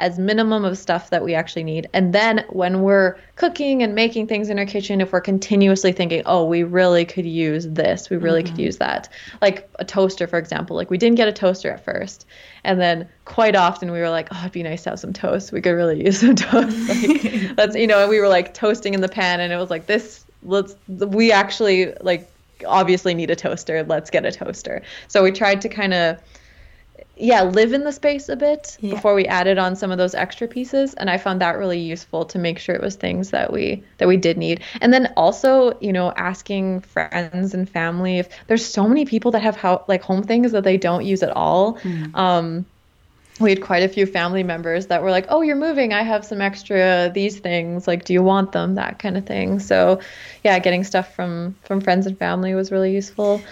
[0.00, 1.88] as minimum of stuff that we actually need.
[1.92, 6.22] And then when we're cooking and making things in our kitchen, if we're continuously thinking,
[6.24, 8.54] oh, we really could use this, we really mm-hmm.
[8.54, 9.10] could use that.
[9.42, 10.74] Like a toaster, for example.
[10.74, 12.26] Like we didn't get a toaster at first.
[12.64, 15.52] And then quite often we were like, oh, it'd be nice to have some toast.
[15.52, 16.88] We could really use some toast.
[16.88, 17.22] like,
[17.56, 19.86] that's, you know, and we were like toasting in the pan and it was like,
[19.86, 22.30] this let's we actually like
[22.66, 26.20] obviously need a toaster let's get a toaster so we tried to kind of
[27.16, 28.94] yeah, live in the space a bit Yeah.
[28.94, 30.94] before we added on some of those extra pieces.
[30.94, 34.08] And I found that really useful to make sure it was things that we that
[34.08, 34.62] we did need.
[34.80, 39.42] And then also, you know, asking friends and family if there's so many people that
[39.42, 41.78] have how like home things that they don't use at all.
[42.14, 42.64] Um,
[43.40, 45.92] we had quite a few family members that were like, "Oh, you're moving.
[45.92, 47.88] I have some extra these things.
[47.88, 49.58] Like, do you want them?" That kind of thing.
[49.58, 50.00] So,
[50.44, 53.44] yeah, getting stuff from from friends and family was really useful.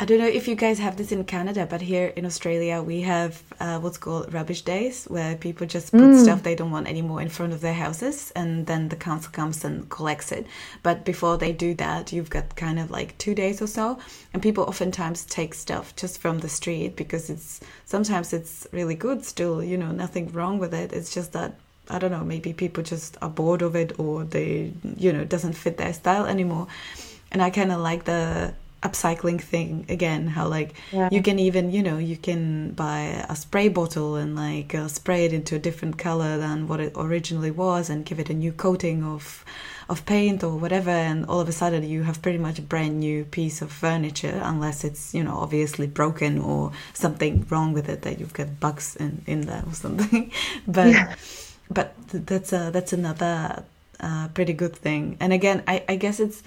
[0.00, 3.02] I don't know if you guys have this in Canada, but here in Australia we
[3.02, 7.20] have uh, what's called rubbish days, where people just put stuff they don't want anymore
[7.20, 10.46] in front of their houses, and then the council comes and collects it.
[10.82, 13.98] But before they do that, you've got kind of like two days or so,
[14.32, 19.22] and people oftentimes take stuff just from the street because it's sometimes it's really good
[19.22, 20.94] still, you know, nothing wrong with it.
[20.94, 21.52] It's just that
[21.90, 25.28] I don't know, maybe people just are bored of it or they, you know, it
[25.28, 26.68] doesn't fit their style anymore.
[27.30, 31.08] And I kind of like the upcycling thing again how like Yeah.
[31.12, 35.26] you can even you know you can buy a spray bottle and like uh, spray
[35.26, 38.52] it into a different color than what it originally was and give it a new
[38.52, 39.44] coating of
[39.90, 43.00] of paint or whatever and all of a sudden you have pretty much a brand
[43.00, 48.00] new piece of furniture unless it's you know obviously broken or something wrong with it
[48.02, 50.30] that you've got bugs in in there or something
[50.66, 51.14] but Yeah.
[51.70, 53.62] but th- that's a that's another
[54.00, 56.42] uh, pretty good thing and again I, I guess it's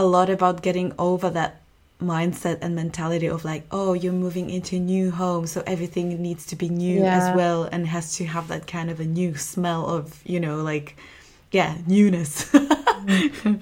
[0.00, 1.52] a lot about getting over that
[2.00, 6.46] mindset and mentality of like oh you're moving into a new home so everything needs
[6.46, 7.18] to be new Yeah.
[7.18, 10.56] as well and has to have that kind of a new smell of you know
[10.62, 10.96] like
[11.52, 12.32] yeah newness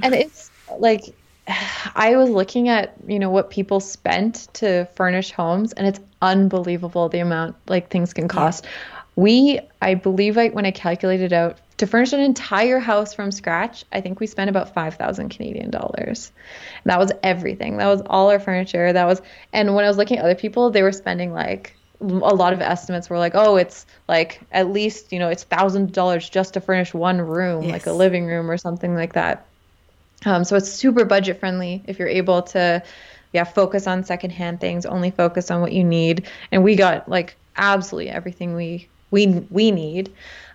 [0.05, 1.03] and it's like
[1.97, 7.09] I was looking at you know what people spent to furnish homes, and it's unbelievable
[7.09, 8.66] the amount like things can cost.
[9.16, 13.85] We, I believe, like when I calculated out to furnish an entire house from scratch,
[13.93, 16.33] I think we spent about five thousand Canadian dollars.
[16.85, 17.79] And that was everything.
[17.79, 18.93] That was all our furniture.
[18.93, 19.22] That was,
[19.53, 22.61] and when I was looking at other people, they were spending like a lot of
[22.61, 26.61] estimates were like, oh, it's like at least you know it's thousand dollars just to
[26.61, 29.47] furnish one room, like a living room or something like that.
[30.24, 32.83] Um, so it's super budget friendly if you're able to,
[33.33, 36.26] yeah, focus on secondhand things, only focus on what you need.
[36.51, 40.12] And we got like absolutely everything we we we need.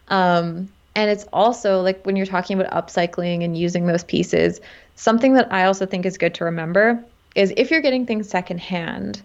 [0.09, 4.61] Um, and it's also like when you're talking about upcycling and using those pieces,
[4.95, 7.03] something that I also think is good to remember
[7.35, 9.21] is if you're getting things secondhand,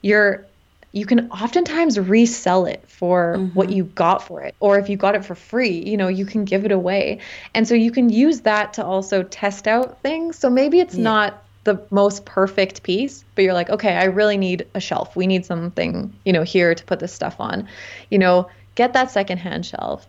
[0.00, 0.46] you're
[0.92, 3.76] you can oftentimes resell it for what mm-hmm.
[3.76, 4.54] you got for it.
[4.58, 7.18] Or if you got it for free you know you can give it away.
[7.52, 10.38] And so you can use that to also test out things.
[10.38, 14.66] So maybe it's not the most perfect piece but you're like okay i really need
[14.74, 15.16] a shelf.
[15.16, 17.68] We need something you know here to put this stuff on.
[18.08, 20.06] You know get that secondhand shelf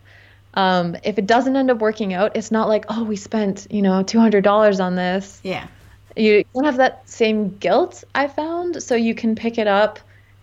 [0.53, 3.81] um, if it doesn't end up working out it's not like oh we spent you
[3.81, 5.67] know $200 on this yeah
[6.15, 9.99] you don't have that same guilt I found, so you can pick it up.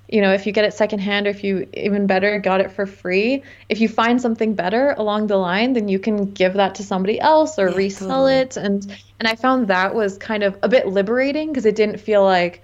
[0.08, 2.86] You know, if you get it secondhand, or if you even better got it for
[2.86, 6.84] free, if you find something better along the line, then you can give that to
[6.84, 8.40] somebody else or Yeah, resell totally.
[8.40, 8.56] it.
[8.56, 8.86] And
[9.18, 12.62] and I found that was kind of a bit liberating because it didn't feel like,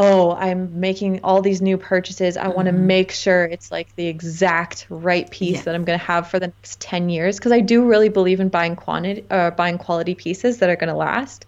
[0.00, 2.36] oh, I'm making all these new purchases.
[2.36, 5.56] I want to make sure it's like the exact right piece.
[5.56, 5.62] Yeah.
[5.62, 8.38] that I'm going to have for the next 10 years because I do really believe
[8.38, 11.46] in buying quantity uh, buying quality pieces that are going to last.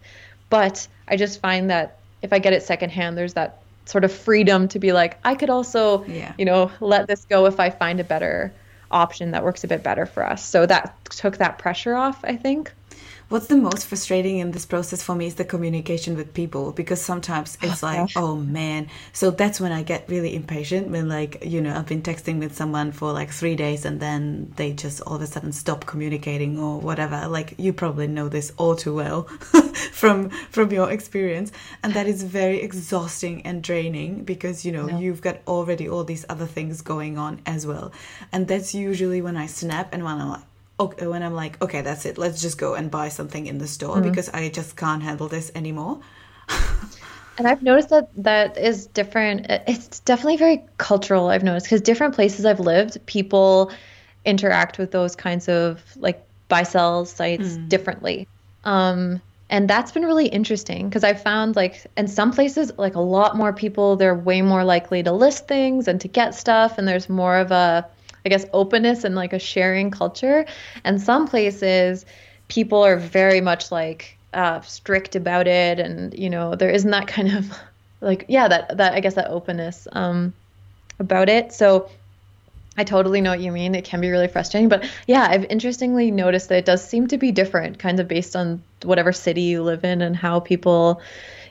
[0.49, 4.67] But I just find that if I get it secondhand, there's that sort of freedom
[4.67, 6.33] to be like, I could also, Yeah.
[6.37, 8.53] you know, let this go if I find a better
[8.91, 10.45] option that works a bit better for us.
[10.45, 12.73] So that took that pressure off, I think.
[13.29, 17.01] What's the most frustrating in this process for me is the communication with people because
[17.01, 18.17] sometimes oh, it's like, gosh.
[18.17, 18.89] oh man.
[19.13, 22.55] So that's when I get really impatient when, like, you know, I've been texting with
[22.55, 26.59] someone for like three days and then they just all of a sudden stop communicating
[26.59, 27.27] or whatever.
[27.27, 29.23] Like, you probably know this all too well
[29.91, 31.51] from from your experience,
[31.83, 36.25] and that is very exhausting and draining because you know you've got already all these
[36.29, 37.91] other things going on as well,
[38.31, 40.50] and that's usually when I snap and when I'm like
[40.81, 42.17] okay, when I'm like, okay, that's it.
[42.17, 45.51] Let's just go and buy something in the store because I just can't handle this
[45.55, 45.99] anymore.
[47.37, 49.47] And I've noticed that that is different.
[49.49, 53.71] It's definitely very cultural, I've noticed, because different places I've lived, people
[54.25, 58.27] interact with those kinds of like buy sell sites differently.
[58.63, 63.01] Um, and that's been really interesting because I found like in some places, like a
[63.01, 66.77] lot more people, they're way more likely to list things and to get stuff.
[66.77, 67.87] And there's more of a,
[68.25, 70.45] I guess, openness and like a sharing culture.
[70.83, 72.05] And some places,
[72.47, 75.79] people are very much like uh, strict about it.
[75.79, 77.51] And, you know, there isn't that kind of
[78.01, 80.33] like, yeah, that, that, I guess, that openness um,
[80.99, 81.53] about it.
[81.53, 81.89] So,
[82.77, 83.75] I totally know what you mean.
[83.75, 87.17] It can be really frustrating, but yeah, I've interestingly noticed that it does seem to
[87.17, 91.01] be different, kind of based on whatever city you live in and how people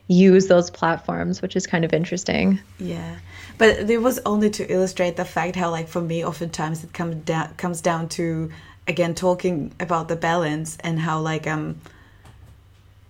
[0.09, 2.59] use those platforms, which is kind of interesting.
[2.79, 3.18] Yeah,
[3.61, 7.16] but it was only to illustrate the fact how, like, for me, oftentimes it comes
[7.26, 8.50] down comes down to
[8.88, 11.78] again talking about the balance and how like um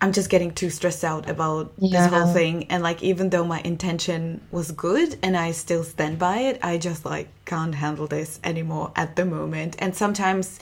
[0.00, 2.08] I'm just getting too stressed out about yeah.
[2.08, 2.64] this whole thing.
[2.64, 6.78] And like, even though my intention was good and I still stand by it, I
[6.78, 9.76] just like can't handle this anymore at the moment.
[9.78, 10.58] And sometimes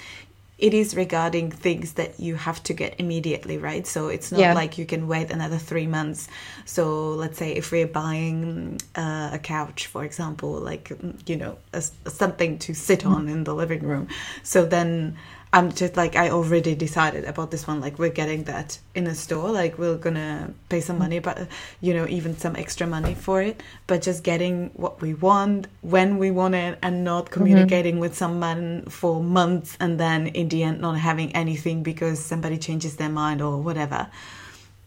[0.59, 3.87] it is regarding things that you have to get immediately, right?
[3.87, 4.55] So it's not yeah.
[4.55, 6.29] like you can wait another three months.
[6.65, 10.91] So let's say if we're buying uh, a couch, for example, like,
[11.27, 14.09] you know, a, something to sit on in the living room.
[14.43, 15.17] So then
[15.53, 17.81] I'm just like I already decided about this one.
[17.81, 19.51] Like we're getting that in a store.
[19.51, 21.49] Like we're gonna pay some money, but
[21.81, 23.63] you know even some extra money for it.
[23.87, 27.35] But just getting what we want when we want it, and not mm-hmm.
[27.35, 28.01] communicating mm-hmm.
[28.01, 32.97] with someone for months, and then in the end not having anything because somebody changes
[32.97, 34.09] their mind or whatever.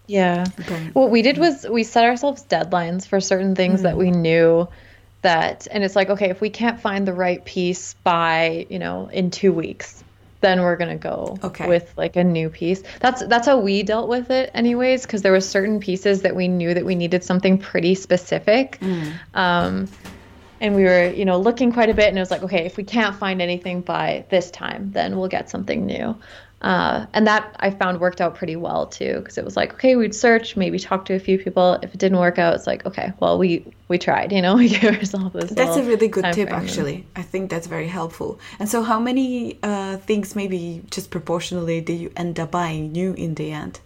[0.06, 0.46] Yeah.
[0.94, 3.84] What we did was we set ourselves deadlines for certain things mm-hmm.
[3.84, 4.68] that we knew
[5.22, 9.08] that and it's like okay if we can't find the right piece by you know
[9.08, 10.04] in two weeks
[10.42, 11.68] then we're gonna go okay.
[11.68, 12.84] with like a new piece.
[13.00, 16.48] That's that's how we dealt with it, anyways, because there were certain pieces that we
[16.48, 18.80] knew that we needed something pretty specific.
[18.80, 19.14] Mm.
[19.34, 19.88] Um,
[20.60, 22.78] and we were, you know, looking quite a bit, and it was like, okay, if
[22.78, 26.16] we can't find anything by this time, then we'll get something new.
[26.62, 29.96] Uh, and that I found worked out pretty well too, because it was like, okay,
[29.96, 31.80] we'd search, maybe talk to a few people.
[31.82, 34.70] If it didn't work out, it's like, okay, well, we we tried, you know, we
[34.70, 35.52] gave ourselves this.
[35.52, 37.06] That's a really good tip, actually.
[37.16, 38.40] I think that's very helpful.
[38.60, 43.14] And so, how many uh, things, maybe just proportionally, did you end up buying new
[43.14, 43.80] in the end?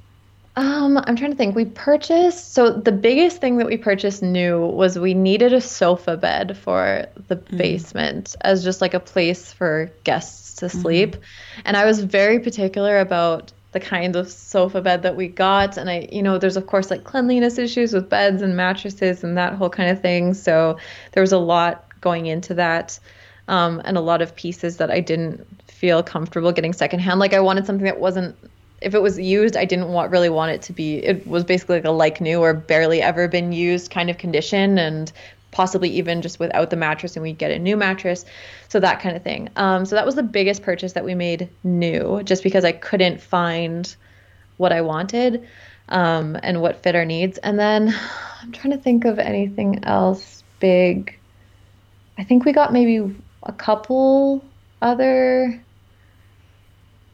[0.58, 1.56] Um, I'm trying to think.
[1.56, 6.16] We purchased so the biggest thing that we purchased new was we needed a sofa
[6.16, 7.58] bed for the mm.
[7.58, 10.82] basement as just like a place for guests to mm-hmm.
[10.82, 11.12] sleep.
[11.12, 11.62] Mm-hmm.
[11.66, 15.90] And I was very particular about the kind of sofa bed that we got and
[15.90, 19.56] I you know there's of course like cleanliness issues with beds and mattresses and that
[19.56, 20.34] whole kind of thing.
[20.34, 20.78] So
[21.12, 22.98] there was a lot going into that.
[23.48, 27.20] Um, and a lot of pieces that I didn't feel comfortable getting secondhand.
[27.20, 28.36] Like I wanted something that wasn't
[28.86, 30.98] if it was used, I didn't want really want it to be.
[30.98, 34.78] It was basically like a like new or barely ever been used kind of condition,
[34.78, 35.12] and
[35.50, 38.26] possibly even just without the mattress, and we'd get a new mattress,
[38.70, 39.50] so that kind of thing.
[39.56, 43.20] Um, so that was the biggest purchase that we made new, just because I couldn't
[43.20, 43.94] find
[44.58, 45.48] what I wanted
[45.90, 47.40] um, and what fit our needs.
[47.40, 47.94] And then
[48.42, 51.18] I'm trying to think of anything else big.
[52.20, 54.46] I think we got maybe a couple
[54.80, 55.60] other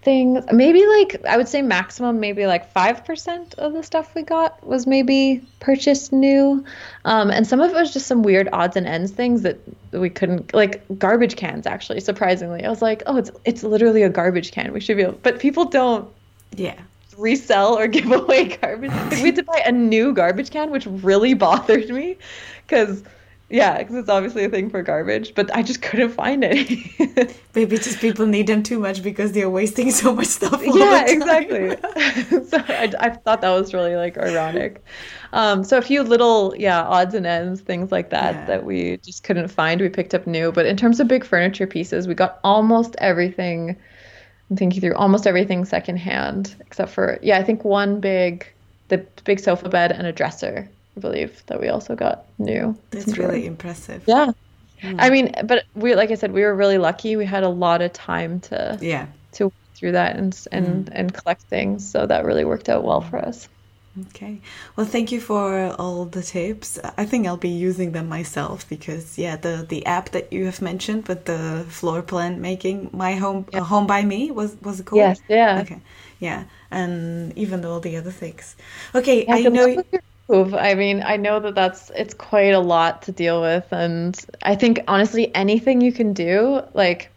[0.01, 0.43] things.
[0.51, 4.87] Maybe like I would say maximum maybe like 5% of the stuff we got was
[4.87, 6.65] maybe purchased new.
[7.05, 9.59] Um, and some of it was just some weird odds and ends things that
[9.91, 12.63] we couldn't like garbage cans actually surprisingly.
[12.63, 14.73] I was like, "Oh, it's it's literally a garbage can.
[14.73, 16.09] We should be able, but people don't
[16.55, 16.79] yeah
[17.17, 18.91] resell or give away garbage.
[18.91, 22.17] Like, we had to buy a new garbage can, which really bothered me
[22.67, 23.03] because
[23.51, 26.93] yeah, because it's obviously a thing for garbage, but I just couldn't find any.
[27.55, 30.61] Maybe just people need them too much because they're wasting so much stuff.
[30.63, 31.69] yeah, exactly.
[32.47, 34.83] so I, I thought that was really like ironic.
[35.33, 38.45] Um, so a few little, yeah, odds and ends, things like that yeah.
[38.45, 39.81] that we just couldn't find.
[39.81, 43.75] We picked up new, but in terms of big furniture pieces, we got almost everything.
[44.49, 48.47] I'm thinking through almost everything secondhand, except for yeah, I think one big,
[48.87, 50.69] the big sofa bed and a dresser
[51.01, 52.77] believe that we also got new.
[52.91, 54.03] That's really impressive.
[54.07, 54.31] Yeah.
[54.81, 54.95] Mm.
[54.99, 57.15] I mean, but we like I said, we were really lucky.
[57.15, 60.91] We had a lot of time to yeah to through that and and mm.
[60.93, 63.47] and collect things, so that really worked out well for us.
[64.07, 64.39] Okay.
[64.75, 66.79] Well, thank you for all the tips.
[66.97, 70.61] I think I'll be using them myself because yeah, the the app that you have
[70.61, 73.59] mentioned with the floor plan making my home yeah.
[73.59, 74.99] home by me was was cool.
[74.99, 75.19] Yes.
[75.27, 75.61] Yeah.
[75.61, 75.81] Okay.
[76.19, 78.55] Yeah, and even all the other things.
[78.93, 79.83] Okay, yeah, I know.
[80.31, 84.55] I mean, I know that that's it's quite a lot to deal with, and I
[84.55, 87.09] think honestly, anything you can do, like,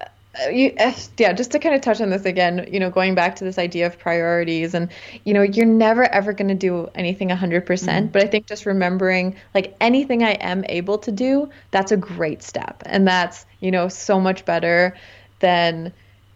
[0.00, 3.14] uh, you, uh, yeah, just to kind of touch on this again, you know, going
[3.14, 4.90] back to this idea of priorities, and
[5.24, 8.06] you know, you're never ever going to do anything 100%, mm-hmm.
[8.08, 12.42] but I think just remembering, like, anything I am able to do, that's a great
[12.42, 14.94] step, and that's you know so much better
[15.40, 15.92] than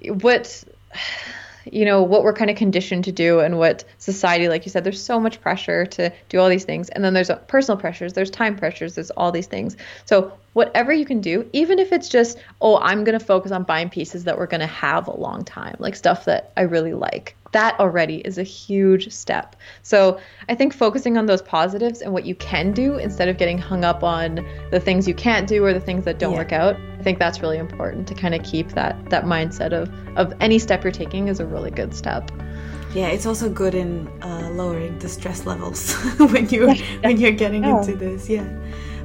[0.06, 0.64] what
[1.72, 4.84] you know what we're kind of conditioned to do and what society like you said
[4.84, 6.88] there's so much pressure to do all these things.
[6.88, 9.76] And then there's uh, personal pressures there's time pressures there's all these things.
[10.04, 13.62] So whatever you can do even if it's just oh i'm going to focus on
[13.62, 16.94] buying pieces that we're going to have a long time like stuff that i really
[16.94, 19.56] like that already is a huge step.
[19.82, 23.58] So I think focusing on those positives and what you can do instead of getting
[23.58, 26.38] hung up on the things you can't do or the things that don't yeah.
[26.38, 29.90] work out, I think that's really important to kind of keep that that mindset of
[30.16, 32.30] of any step you're taking is a really good step.
[32.94, 37.64] Yeah, it's also good in uh, lowering the stress levels when you when you're getting
[37.64, 37.78] yeah.
[37.78, 38.28] into this.
[38.28, 38.48] Yeah.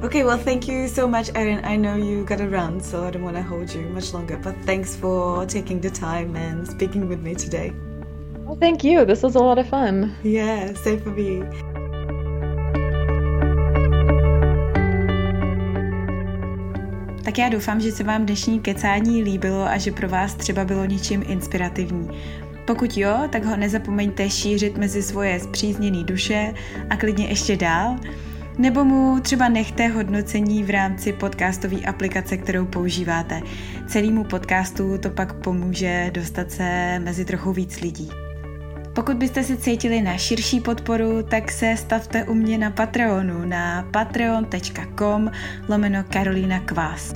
[0.02, 1.64] Okay, well, thank you so much, Erin.
[1.64, 4.36] I know you got to run, so I don't want to hold you much longer.
[4.36, 7.72] But thanks for taking the time and speaking with me today.
[8.44, 9.06] Well, thank you.
[9.06, 10.12] This was a lot of fun.
[10.22, 11.48] Yeah, same for me.
[17.24, 20.84] Tak já doufám, že se vám dnešní kecání líbilo a že pro vás třeba bylo
[20.84, 22.08] něčím inspirativní.
[22.66, 26.54] Pokud jo, tak ho nezapomeňte šířit mezi svoje zpřízněné duše
[26.90, 27.96] a klidně ještě dál.
[28.58, 33.42] Nebo mu třeba nechte hodnocení v rámci podcastové aplikace, kterou používáte.
[33.88, 38.10] Celému podcastu to pak pomůže dostat se mezi trochu víc lidí.
[38.94, 43.88] Pokud byste si cítili na širší podporu, tak se stavte u mě na Patreonu na
[43.90, 45.30] patreon.com
[45.68, 47.14] lomeno Karolina Kvás.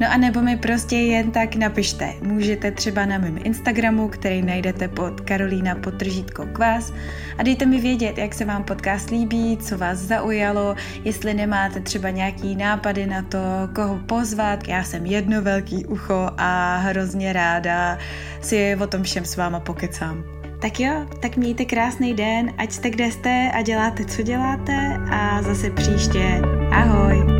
[0.00, 2.12] No a nebo mi prostě jen tak napište.
[2.22, 6.92] Můžete třeba na mém Instagramu, který najdete pod Karolína potržítko kvás
[7.38, 12.10] a dejte mi vědět, jak se vám podcast líbí, co vás zaujalo, jestli nemáte třeba
[12.10, 13.38] nějaký nápady na to,
[13.74, 14.68] koho pozvat.
[14.68, 17.98] Já jsem jedno velký ucho a hrozně ráda
[18.40, 20.35] si o tom všem s váma pokecám.
[20.66, 25.42] Tak jo, tak mějte krásný den, ať jste kde jste a děláte, co děláte a
[25.42, 26.42] zase příště.
[26.70, 27.35] Ahoj!